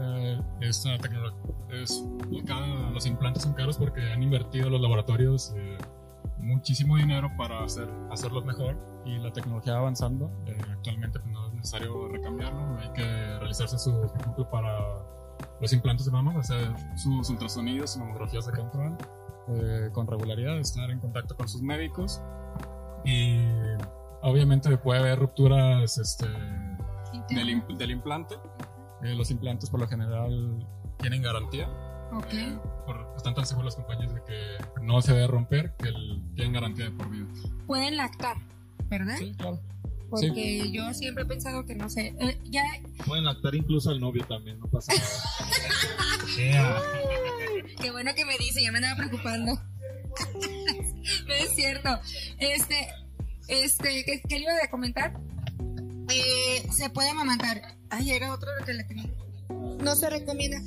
[0.00, 1.38] Eh, esta tecnología
[1.82, 2.02] es,
[2.46, 5.76] cada- los implantes son caros porque han invertido los laboratorios eh,
[6.38, 10.30] muchísimo dinero para hacer, hacerlos mejor y la tecnología va avanzando.
[10.46, 13.04] Eh, actualmente pues, no es necesario recambiarlo, hay que
[13.38, 14.78] realizarse su, por ejemplo, para
[15.60, 18.96] los implantes de mama, hacer sus ultrasonidos, mamografías de control
[19.48, 22.20] eh, con regularidad, estar en contacto con sus médicos
[23.04, 23.38] y
[24.22, 26.26] obviamente puede haber rupturas este,
[27.30, 28.34] del, del implante.
[29.02, 30.66] Eh, los implantes por lo general
[30.98, 31.68] tienen garantía.
[32.12, 32.32] Ok.
[32.32, 36.22] Eh, por, están tan seguros las compañías de que no se debe romper que el-
[36.34, 37.26] tienen garantía de por vida.
[37.66, 38.36] Pueden lactar,
[38.88, 39.16] ¿verdad?
[39.18, 39.60] Sí, claro.
[40.10, 42.14] Porque yo siempre he pensado que no sé.
[42.18, 42.62] eh, ya
[43.06, 45.06] Pueden lactar incluso al novio también, no pasa nada.
[47.80, 49.52] Qué bueno que me dice, ya me andaba preocupando.
[51.26, 51.90] no es cierto.
[52.38, 52.88] Este,
[53.48, 55.12] este, ¿qué, qué le iba a comentar?
[56.10, 57.76] Eh, se puede amamantar.
[57.90, 59.10] Ay, era otro que le tenía.
[59.50, 60.58] No se recomienda.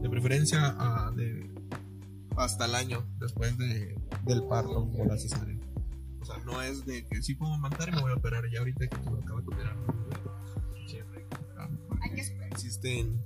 [0.00, 1.50] De preferencia ah, de,
[2.36, 3.94] hasta el año después de,
[4.24, 5.58] del parto o la cesárea.
[6.20, 8.60] O sea, no es de que sí puedo amamantar y me voy a operar ya
[8.60, 9.76] ahorita que tú me acabas de operar.
[12.02, 12.52] Hay que esperar.
[12.52, 13.22] Existen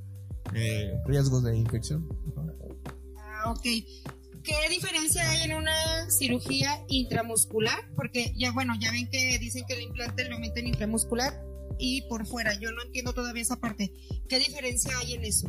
[0.55, 2.09] eh, riesgos de infección.
[3.18, 3.62] Ah, ok.
[3.62, 7.91] ¿Qué diferencia hay en una cirugía intramuscular?
[7.97, 11.33] Porque ya, bueno, ya ven que dicen que el implante lo meten intramuscular
[11.79, 12.53] y por fuera.
[12.61, 13.93] Yo no entiendo todavía esa parte.
[14.29, 15.49] ¿Qué diferencia hay en eso?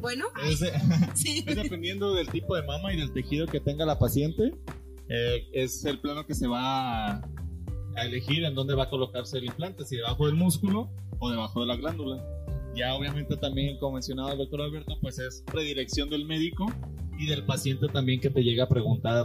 [0.00, 0.70] Bueno, Es, de-
[1.46, 4.54] es dependiendo del tipo de mama y del tejido que tenga la paciente.
[5.08, 7.28] eh, es el plano que se va a,
[7.96, 11.60] a elegir en dónde va a colocarse el implante, si debajo del músculo o debajo
[11.60, 12.22] de la glándula.
[12.74, 16.66] Ya obviamente también, como mencionaba el doctor Alberto, pues es predilección del médico
[17.18, 19.24] y del paciente también que te llega a preguntar.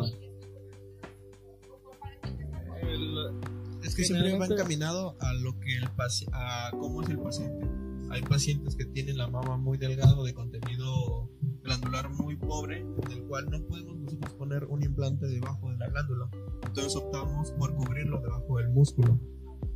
[3.84, 7.68] Es que siempre va encaminado a lo que el paci- a cómo es el paciente.
[8.12, 11.30] Hay pacientes que tienen la mama muy delgado de contenido
[11.64, 16.30] glandular muy pobre, del cual no podemos nosotros poner un implante debajo de la glándula.
[16.68, 19.18] Entonces optamos por cubrirlo debajo del músculo.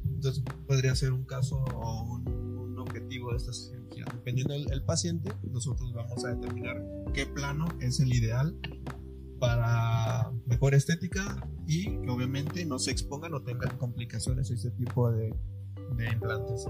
[0.04, 4.06] Entonces podría ser un caso o un, un objetivo de esta cirugía.
[4.14, 6.84] Dependiendo del el paciente, nosotros vamos a determinar
[7.14, 8.54] qué plano es el ideal
[9.40, 15.34] para mejor estética y que obviamente no se expongan o tengan complicaciones este tipo de,
[15.96, 16.68] de implantes.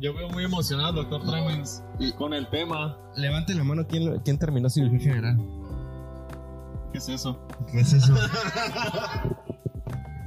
[0.00, 1.82] Yo veo muy emocionado al doctor Tremens
[2.16, 2.96] con el tema.
[3.16, 5.36] Levante la mano quién, quién terminó cirugía general.
[6.92, 7.38] ¿Qué es eso?
[7.70, 8.14] ¿Qué es eso?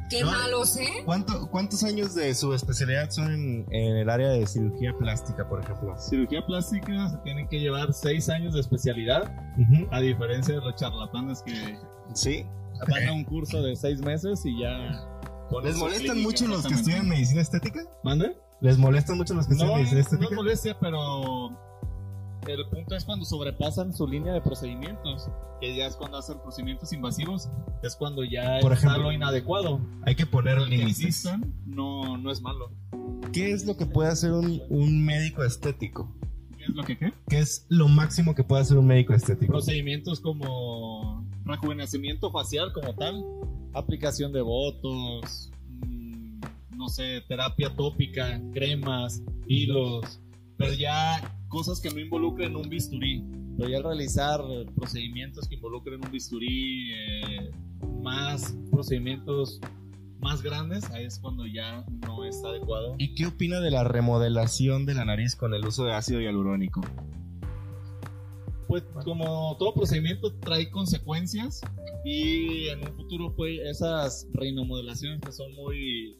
[0.10, 0.32] qué No.
[0.32, 0.88] malos, ¿eh?
[1.06, 5.64] ¿Cuánto- ¿Cuántos años de su especialidad son en, en el área de cirugía plástica, por
[5.64, 5.96] ejemplo?
[5.98, 9.34] Cirugía plástica se tienen que llevar seis años de especialidad,
[9.92, 11.78] a diferencia de los charlatanes que
[12.14, 12.46] sí.
[12.90, 15.08] van a un curso de seis meses y ya.
[15.64, 16.92] ¿Les molestan clínica, mucho los que exactamente.
[16.92, 17.80] estudian medicina estética?
[18.04, 18.36] ¿Mande?
[18.62, 21.50] ¿Les molestan mucho los que No, medicina no es molestia, pero
[22.48, 26.94] el punto es cuando sobrepasan su línea de procedimientos, que ya es cuando hacen procedimientos
[26.94, 27.50] invasivos,
[27.82, 29.82] es cuando ya Por está lo inadecuado.
[30.04, 31.28] Hay que poner límites.
[31.66, 32.72] no, no es malo.
[33.34, 36.14] ¿Qué es lo que puede hacer un, un médico estético?
[36.58, 37.14] ¿Qué es lo que qué?
[37.28, 39.54] ¿Qué es lo máximo que puede hacer un médico estético?
[39.54, 43.24] Procedimientos como rejuvenecimiento facial como tal,
[43.74, 45.61] aplicación de botox, mm,
[46.82, 50.20] no sé, terapia tópica, cremas, hilos,
[50.58, 53.24] pero ya cosas que no involucren un bisturí.
[53.56, 57.52] Pero ya realizar eh, procedimientos que involucren un bisturí, eh,
[58.02, 59.62] más procedimientos
[60.22, 62.96] más grandes, ahí es cuando ya no está adecuado.
[62.98, 66.82] ¿Y qué opina de la remodelación de la nariz con el uso de ácido hialurónico?
[68.68, 71.62] Pues como todo procedimiento trae consecuencias
[72.06, 76.16] y en un futuro pues esas reinomodelaciones que son muy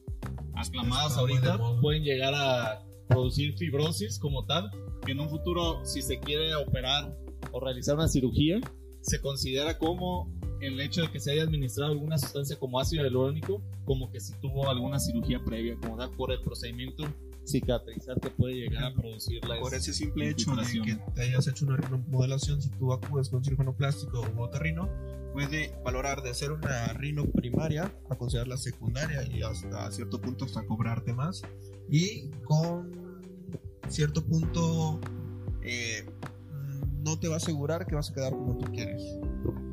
[0.56, 4.72] aclamadas ahorita pueden llegar a producir fibrosis como tal,
[5.06, 7.16] que en un futuro si se quiere operar
[7.52, 8.60] o realizar una cirugía,
[9.02, 13.62] se considera como el hecho de que se haya administrado alguna sustancia como ácido hialurónico,
[13.84, 17.04] como que si tuvo alguna cirugía previa, como tal por el procedimiento
[17.46, 21.48] cicatrizar que puede llegar a producir la Por ese simple hecho de que te hayas
[21.48, 24.90] hecho una remodelación, si tú acudes con cirujano plástico u otorrino,
[25.34, 30.66] puede valorar de ser una rino primaria a considerarla secundaria y hasta cierto punto hasta
[30.66, 31.42] cobrarte más.
[31.90, 32.92] Y con
[33.88, 35.00] cierto punto
[35.62, 36.06] eh,
[37.04, 39.02] no te va a asegurar que vas a quedar como tú quieres.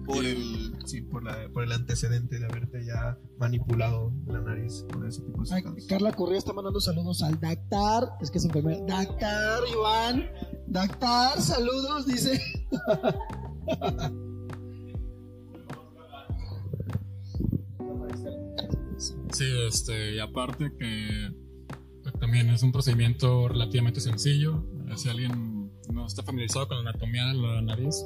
[0.07, 5.07] Por el, sí, por, la- por el antecedente de haberte ya manipulado la nariz con
[5.07, 5.63] ese tipo de Ay.
[5.89, 8.05] Carla Correa está mandando saludos al Dactar.
[8.21, 8.81] Es que es enfermera.
[8.87, 10.31] Dactar, Iván.
[10.67, 12.41] Dactar, saludos, dice.
[19.33, 21.33] Sí, este, y aparte que
[22.03, 24.65] pues, también es un procedimiento relativamente sencillo.
[24.97, 28.05] Si alguien no está familiarizado con la anatomía de la nariz,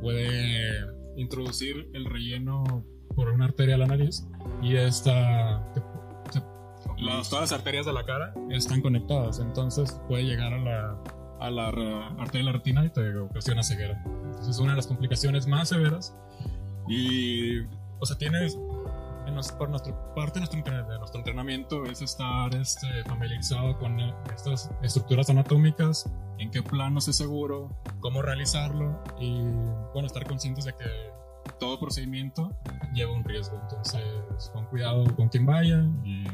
[0.00, 0.84] puede
[1.16, 2.84] introducir el relleno
[3.14, 4.26] por una arteria a la nariz
[4.62, 5.64] y esta,
[6.30, 6.42] se-
[6.98, 11.02] las- todas las arterias de la cara están conectadas, entonces puede llegar a la,
[11.40, 11.68] a la
[12.18, 14.02] arteria de la retina y te ocasiona ceguera.
[14.04, 16.16] Entonces es una de las complicaciones más severas
[16.88, 17.60] y,
[17.98, 18.58] o sea, tienes
[19.26, 24.14] en nos- por nuestra parte nuestro, de nuestro entrenamiento es estar este, familiarizado con eh,
[24.34, 27.68] estas estructuras anatómicas, en qué planos es seguro,
[28.00, 29.40] cómo realizarlo y
[29.92, 30.84] bueno, estar conscientes de que
[31.60, 32.50] todo procedimiento
[32.92, 34.02] lleva un riesgo, entonces
[34.52, 36.24] con cuidado con quien vaya y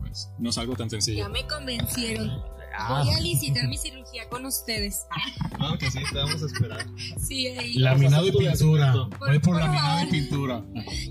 [0.00, 1.24] pues no es algo tan sencillo.
[1.24, 2.42] Ya me convencieron.
[2.82, 3.02] Ah.
[3.04, 5.04] Voy a licitar mi cirugía con ustedes.
[5.56, 6.86] Claro que sí, te vamos a esperar.
[7.20, 7.74] Sí, ahí.
[7.74, 8.92] Laminado y pintura.
[9.18, 10.64] Voy por Por laminado y pintura.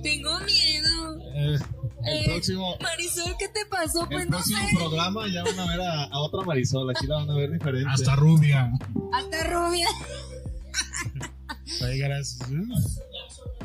[0.03, 1.17] Tengo miedo.
[1.35, 4.07] el Eh, próximo, Marisol, ¿qué te pasó?
[4.07, 4.75] Pues el no próximo sé.
[4.75, 7.89] programa ya van a ver a, a otra Marisol, aquí la van a ver diferente.
[7.89, 8.71] Hasta rubia.
[9.13, 9.87] Hasta rubia.
[11.81, 12.39] Ay, gracias.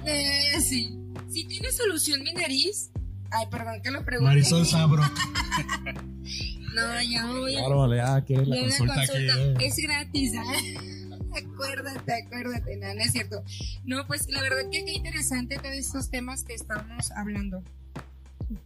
[0.05, 0.97] Eh, sí.
[1.33, 2.91] Si tiene solución mi nariz.
[3.31, 4.29] Ay, perdón que lo pregunte.
[4.31, 5.03] Marisol Sabro.
[6.75, 7.59] No, ya voy a.
[7.61, 9.07] Claro, ya quieres la consulta aquí.
[9.27, 9.67] consulta eh.
[9.67, 10.45] es gratis, ¿ah?
[11.37, 13.43] acuérdate, acuérdate, no, no es cierto.
[13.85, 17.63] No, pues la verdad que qué interesante todos estos temas que estamos hablando.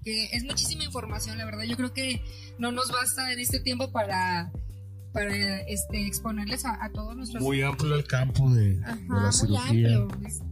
[0.04, 1.62] Que es muchísima información, la verdad.
[1.64, 2.20] Yo creo que
[2.58, 4.50] no nos basta en este tiempo para,
[5.12, 7.42] para este, exponerles a, a todos nuestros.
[7.42, 9.96] Muy amplio el campo de, de Ajá, la muy cirugía.
[9.96, 10.08] amplio.
[10.26, 10.42] Es-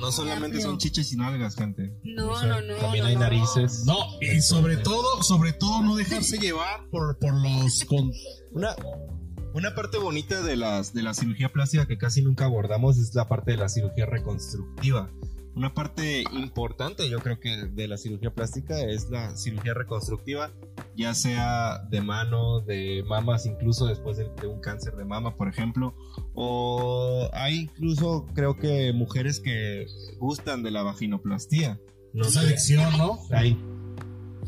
[0.00, 1.92] No solamente son chiches y nalgas, gente.
[2.04, 3.20] No, O sea, no, no, También no, hay no.
[3.20, 3.84] narices.
[3.86, 8.10] No, y sobre todo, sobre todo no dejarse llevar por, por los con,
[8.52, 8.74] Una,
[9.54, 13.26] una parte bonita de, las, de la cirugía plástica que casi nunca abordamos es la
[13.28, 15.10] parte de la cirugía reconstructiva.
[15.56, 20.52] Una parte importante, yo creo que de la cirugía plástica es la cirugía reconstructiva,
[20.94, 25.48] ya sea de mano, de mamas, incluso después de, de un cáncer de mama, por
[25.48, 25.94] ejemplo.
[26.34, 29.86] O hay incluso, creo que mujeres que
[30.18, 31.80] gustan de la vaginoplastía.
[32.12, 32.40] No sé.
[32.40, 33.18] adicción, ¿no?
[33.30, 33.58] Hay.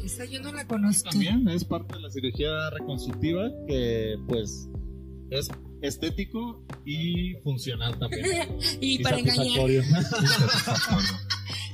[0.05, 1.09] Esa yo no la conozco.
[1.09, 4.69] También es parte de la cirugía reconstructiva que pues
[5.31, 5.49] es
[5.83, 8.59] estético y funcional también.
[8.81, 9.66] y para engañar.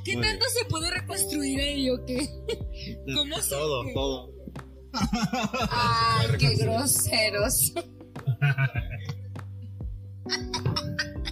[0.04, 2.28] ¿Qué Muy tanto se puede reconstruir ahí o qué?
[3.14, 3.94] ¿Cómo se Todo, qué?
[3.94, 4.34] todo.
[5.70, 7.72] Ay, qué groseros.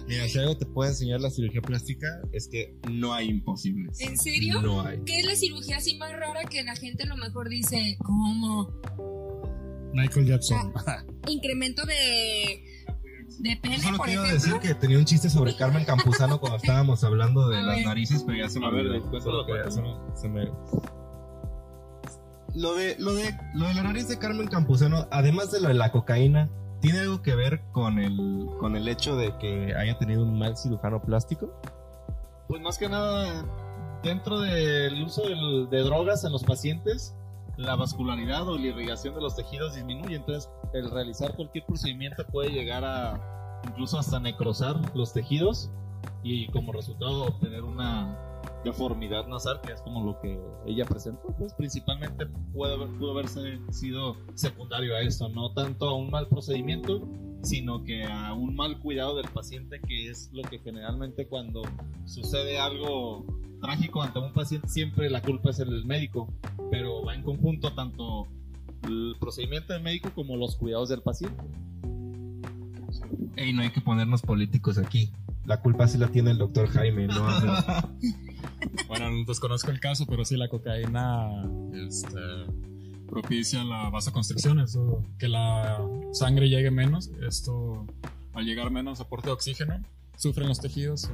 [0.07, 4.01] Mira, si algo te puede enseñar la cirugía plástica es que no hay imposibles.
[4.01, 4.61] ¿En serio?
[4.63, 5.01] No hay.
[5.05, 8.71] ¿Qué es la cirugía así más rara que la gente a lo mejor dice, ¿cómo?
[9.95, 10.73] Michael Jackson.
[11.29, 12.65] Incremento de,
[13.39, 14.45] de pene, Solo por quiero ejemplo.
[14.55, 17.87] decir que tenía un chiste sobre Carmen Campuzano cuando estábamos hablando de A las ver.
[17.87, 19.11] narices, pero ya se me A ver, olvidó.
[19.11, 20.53] cuéntalo, Solo que se me- se me-
[22.55, 25.75] Lo de, lo de, lo de la nariz de Carmen Campuzano, además de lo de
[25.75, 26.51] la cocaína,
[26.81, 30.57] ¿tiene algo que ver con el, con el hecho de que haya tenido un mal
[30.59, 31.51] cirujano plástico?
[32.49, 33.47] Pues más que nada,
[34.03, 37.15] dentro del uso del- de drogas en los pacientes,
[37.63, 40.17] la vascularidad o la irrigación de los tejidos disminuye.
[40.17, 45.71] Entonces, el realizar cualquier procedimiento puede llegar a incluso hasta necrosar los tejidos
[46.23, 48.19] y como resultado obtener una
[48.65, 51.35] deformidad nasal, que es como lo que ella presentó.
[51.39, 56.29] Pues principalmente puede haber, pudo haberse sido secundario a esto, no tanto a un mal
[56.29, 57.01] procedimiento,
[57.43, 61.63] sino que a un mal cuidado del paciente, que es lo que generalmente cuando
[62.05, 63.27] sucede algo
[63.61, 66.33] trágico ante un paciente, siempre la culpa es el médico,
[66.71, 68.27] pero va en conjunto tanto
[68.85, 71.43] el procedimiento del médico como los cuidados del paciente.
[73.37, 75.11] Ey, no hay que ponernos políticos aquí.
[75.47, 77.27] La culpa sí la tiene el doctor Jaime, no.
[78.87, 82.19] Bueno, desconozco el caso, pero sí la cocaína este,
[83.13, 87.11] propicia la vasoconstricción, eso, que la sangre llegue menos.
[87.29, 87.87] Esto,
[88.33, 89.83] al llegar menos aporte de oxígeno,
[90.17, 91.11] sufren los tejidos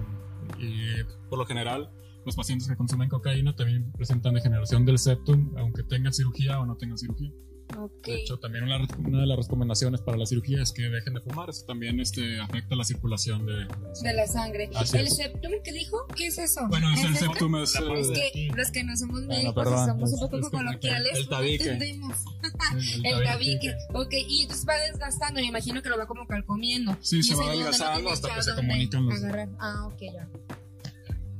[0.60, 1.90] y, por lo general
[2.24, 6.76] los pacientes que consumen cocaína también presentan degeneración del septum, aunque tengan cirugía o no
[6.76, 7.32] tengan cirugía.
[7.76, 8.06] Ok.
[8.06, 11.20] De hecho, también una, una de las recomendaciones para la cirugía es que dejen de
[11.20, 11.50] fumar.
[11.50, 13.66] Eso también este, afecta la circulación de,
[14.02, 14.70] De la sangre.
[14.74, 15.16] Así ¿El es.
[15.16, 16.06] septum qué dijo?
[16.16, 16.62] ¿Qué es eso?
[16.68, 17.26] Bueno, es ¿Qué el esto?
[17.26, 20.38] septum, es el- Es que los que no somos médicos perdón, somos un es- poco
[20.38, 21.12] es que coloquiales.
[21.18, 21.64] el no tabique.
[21.70, 23.24] el El tabique.
[23.24, 23.74] tabique.
[23.94, 25.40] Ok, y entonces va desgastando.
[25.40, 26.96] Me imagino que lo va como calcomiendo.
[27.00, 29.48] Sí, Y se es va tiene hasta que se comunican los- agarrar.
[29.58, 30.28] Ah, ok, ya.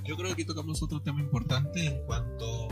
[0.04, 2.68] Yo creo que aquí tocamos otro tema importante en cuanto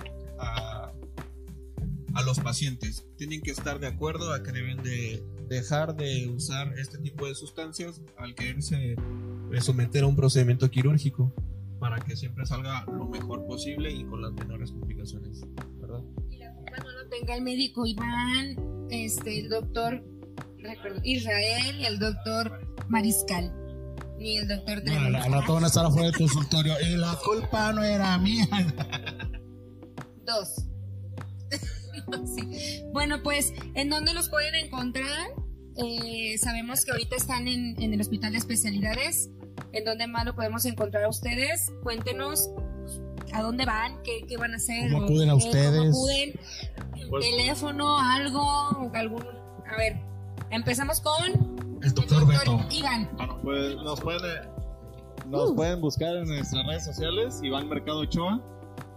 [2.17, 3.07] a los pacientes.
[3.17, 7.35] Tienen que estar de acuerdo a que deben de dejar de usar este tipo de
[7.35, 8.97] sustancias al quererse
[9.53, 11.33] eh, someter a un procedimiento quirúrgico
[11.79, 15.43] para que siempre salga lo mejor posible y con las menores complicaciones,
[15.79, 16.01] ¿verdad?
[16.31, 18.57] Y la culpa no lo tenga el médico Iván,
[18.91, 20.03] este, el doctor
[21.05, 22.59] Israel y el doctor
[22.89, 23.53] Mariscal.
[24.19, 26.75] Ni el doctor No, al rato van a estar afuera del consultorio.
[26.81, 28.49] Y la culpa no era mía.
[30.25, 30.67] Dos.
[32.35, 32.83] Sí.
[32.93, 35.31] Bueno, pues, ¿en dónde los pueden encontrar?
[35.77, 39.31] Eh, sabemos que ahorita están en, en el Hospital de Especialidades.
[39.73, 41.73] ¿En dónde más lo podemos encontrar a ustedes?
[41.83, 42.51] Cuéntenos
[43.33, 44.91] a dónde van, qué, qué van a hacer.
[44.93, 45.79] ¿Cómo acuden a eh, ustedes?
[45.79, 46.33] ¿Cómo acuden?
[47.11, 49.23] Pues- Teléfono, algo, algún...
[49.67, 49.97] A ver,
[50.51, 52.61] empezamos con El doctor Beto.
[52.71, 53.11] Iván.
[53.17, 54.49] Bueno, pues nos pueden,
[55.29, 58.41] nos pueden buscar en nuestras redes sociales, Iván Mercado Ochoa,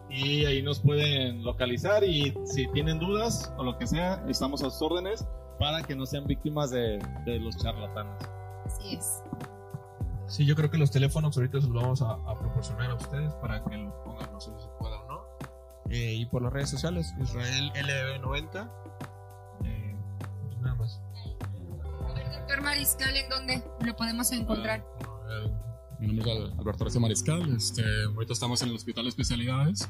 [0.09, 4.69] y ahí nos pueden localizar y si tienen dudas o lo que sea, estamos a
[4.69, 5.25] sus órdenes
[5.59, 8.27] para que no sean víctimas de, de los charlatanes.
[8.65, 9.23] Así es.
[10.27, 13.33] Sí, yo creo que los teléfonos ahorita se los vamos a, a proporcionar a ustedes
[13.35, 15.21] para que lo pongan, no sé si se pueda o no.
[15.89, 18.71] Eh, y por las redes sociales, Israel LB90.
[19.65, 19.95] Eh,
[20.47, 21.01] pues nada más.
[22.37, 24.85] Doctor Mariscal, ¿en dónde lo podemos encontrar?
[25.99, 27.55] Mi nombre es Alberto Recio Mariscal.
[27.55, 29.87] Este, ahorita estamos en el Hospital de Especialidades.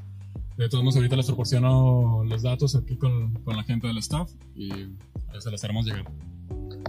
[0.58, 4.30] De todos modos, ahorita les proporciono los datos aquí con, con la gente del staff
[4.56, 4.70] y
[5.40, 6.06] se los haremos llegar.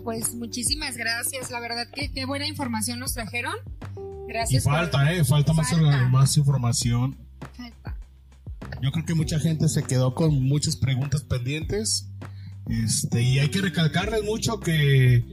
[0.03, 1.51] pues muchísimas gracias.
[1.51, 3.55] La verdad que qué buena información nos trajeron.
[3.97, 4.65] Y Gracias.
[4.65, 5.25] por- falta, ¿eh?
[5.25, 6.09] Falta más, Falta.
[6.09, 7.17] más información.
[7.57, 7.97] Falta.
[8.83, 12.09] Yo creo que mucha gente se quedó con muchas preguntas pendientes.
[12.69, 15.25] Este, y hay que recalcarles mucho que,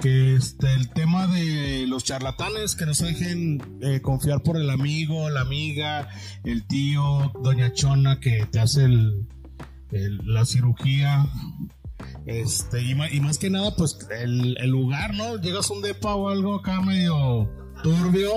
[0.00, 4.70] que este, el tema de los charlatanes, que no se dejen eh, confiar por el
[4.70, 6.08] amigo, la amiga,
[6.44, 9.26] el tío, doña Chona, que te hace el,
[9.90, 11.26] el- la cirugía.
[12.26, 15.36] Este, y, ma- y más que nada, pues el, el lugar, ¿no?
[15.40, 17.50] Llegas a un depa o algo acá medio
[17.82, 18.30] turbio.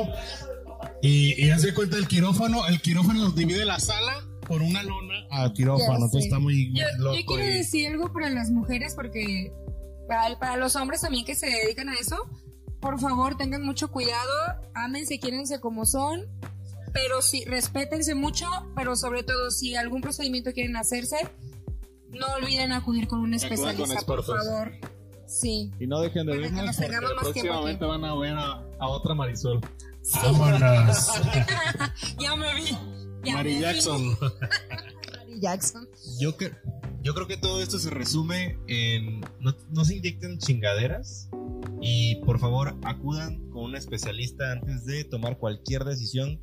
[1.02, 4.14] Y, y haz de cuenta el quirófano, el quirófano nos divide la sala
[4.48, 5.94] por una lona al quirófano.
[6.06, 7.36] Entonces está muy Yo, yo loco.
[7.36, 9.52] quiero y- decir algo para las mujeres porque
[10.12, 12.28] para, para los hombres también que se dedican a eso,
[12.82, 14.30] por favor tengan mucho cuidado,
[14.74, 16.28] ámense, quiérense como son,
[16.92, 18.46] pero sí, respétense mucho,
[18.76, 21.16] pero sobre todo si algún procedimiento quieren hacerse,
[22.10, 24.74] no olviden acudir con un Acudan con especialista, por favor.
[25.28, 25.72] Sí.
[25.80, 28.88] Y no dejen de Para que vernos nos porque próximamente van a ver a, a
[28.90, 29.62] otra Marisol.
[30.24, 31.08] Vámonos.
[32.20, 32.78] ya me vi.
[33.24, 33.62] Ya Mari me vi.
[33.62, 34.18] Jackson.
[34.20, 34.96] Mari
[35.42, 35.90] Jackson.
[36.20, 36.52] Yo, que,
[37.02, 41.30] yo creo que todo esto se resume en no, no se inyecten chingaderas
[41.82, 46.40] y por favor acudan con un especialista antes de tomar cualquier decisión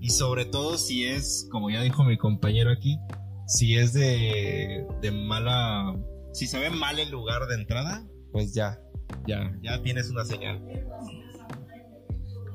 [0.00, 2.98] y sobre todo si es, como ya dijo mi compañero aquí,
[3.46, 5.94] si es de, de mala,
[6.32, 8.80] si se ve mal el lugar de entrada, pues ya,
[9.26, 10.62] ya, ya tienes una señal.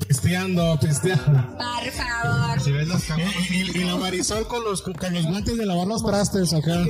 [0.07, 1.23] Pisteando, pisteando.
[1.57, 2.59] Por favor.
[2.61, 5.87] Si ves las Y, y- y la Marisol con los, con los guantes de lavar
[5.87, 6.85] los trastes acá.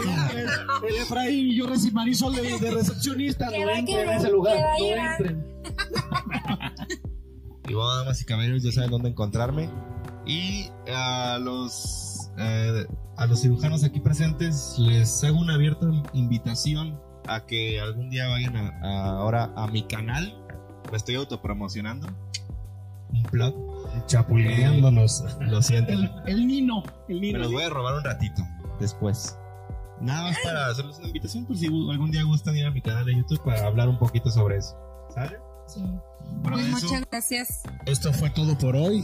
[0.88, 3.49] El Efraín y yo recibí Marisol de, de recepcionista.
[3.49, 4.57] No entren a ese lugar.
[4.80, 5.45] No entren.
[7.66, 9.70] Y bueno, damas y caballeros, ya saben dónde encontrarme.
[10.26, 12.86] Y a los, eh,
[13.16, 18.57] a los cirujanos aquí presentes les hago una abierta invitación a que algún día vayan
[18.57, 20.38] a, a- ahora a mi canal.
[20.91, 22.07] Me estoy autopromocionando.
[23.14, 23.53] Un plug.
[24.07, 25.24] Chapulineándonos.
[25.41, 25.91] Lo siento.
[25.93, 26.84] El, el Nino.
[27.07, 27.39] El Me Nino.
[27.39, 28.41] los voy a robar un ratito
[28.80, 29.38] después.
[30.01, 33.05] Nada más para hacerles una invitación por si algún día gustan ir a mi canal
[33.05, 34.76] de YouTube para hablar un poquito sobre eso.
[35.14, 35.38] ¿Sale?
[35.68, 35.80] Sí.
[36.41, 37.61] Bueno, Pues eso- muchas gracias.
[37.86, 39.03] Esto fue todo por hoy.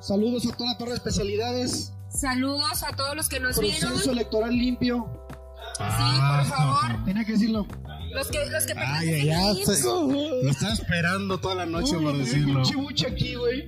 [0.00, 1.92] Saludos a toda la torre de especialidades.
[2.08, 3.90] Saludos a todos los que nos vieron.
[3.90, 5.06] Proceso electoral limpio.
[5.76, 7.04] Sí, por favor.
[7.04, 7.66] Tenía que decirlo.
[8.12, 12.58] Los que, los que Ay, ya, lo estaba esperando toda la noche Uy, por decirlo.
[12.60, 13.66] un chibuche aquí, güey.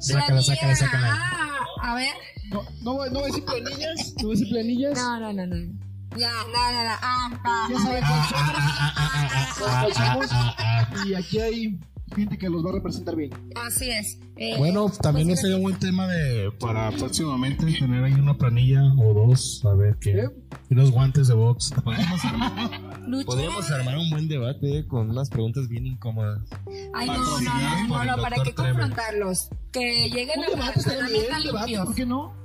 [0.00, 1.18] Sácala, sácala, sácala.
[1.20, 2.12] Ah, a ver.
[2.50, 4.14] No, no, voy- no voy a decir planillas.
[4.18, 4.98] No voy a decir planillas.
[4.98, 5.56] No, no, no, no.
[6.16, 6.90] Ya, no, no, no.
[7.00, 9.54] Ah, ah, Ya ah, saben ah.
[9.58, 11.06] Cuál somos.
[11.06, 11.78] Y aquí hay
[12.14, 13.30] gente que los va a representar bien.
[13.54, 14.18] Así es.
[14.36, 18.82] Eh, Bueno, también pues, sería un buen tema de para próximamente tener ahí una planilla
[18.98, 20.28] o dos, a ver qué.
[20.68, 21.72] Y unos guantes de box.
[23.26, 26.40] Podríamos armar, armar un buen debate eh, con unas preguntas bien incómodas.
[26.94, 29.48] Ay, no, no, no, no, no, ¿para qué confrontarlos?
[29.72, 31.86] Que lleguen a estacionamiento un debate, limpios.
[31.86, 32.40] ¿por qué no?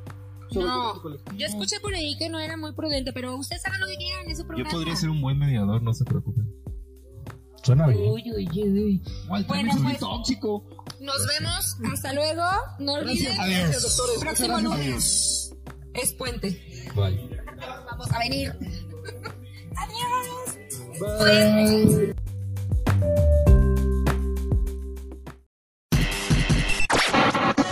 [0.54, 0.94] No,
[1.38, 4.30] yo escuché por ahí que no era muy prudente, pero ustedes hagan lo que quieran
[4.30, 4.70] en su Yo programa.
[4.72, 6.50] podría ser un buen mediador, no se preocupen.
[7.66, 8.12] Suena bien.
[8.12, 9.02] Uy, uy, uy.
[9.28, 10.64] Walter, Bueno, es pues- tóxico.
[11.00, 12.44] Nos vemos, hasta luego.
[12.80, 13.40] No olviden, Gracias.
[13.40, 14.20] Adiós, doctores.
[14.20, 15.52] próximo lunes
[15.96, 16.50] es puente.
[16.96, 17.28] Bye.
[17.90, 18.54] Vamos a venir.
[19.76, 21.56] Adiós.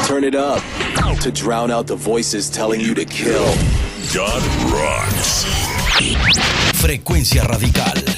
[0.07, 0.61] Turn it up
[1.21, 3.45] to drown out the voices telling you to kill.
[4.13, 5.45] God rocks.
[6.81, 8.12] Frecuencia radical.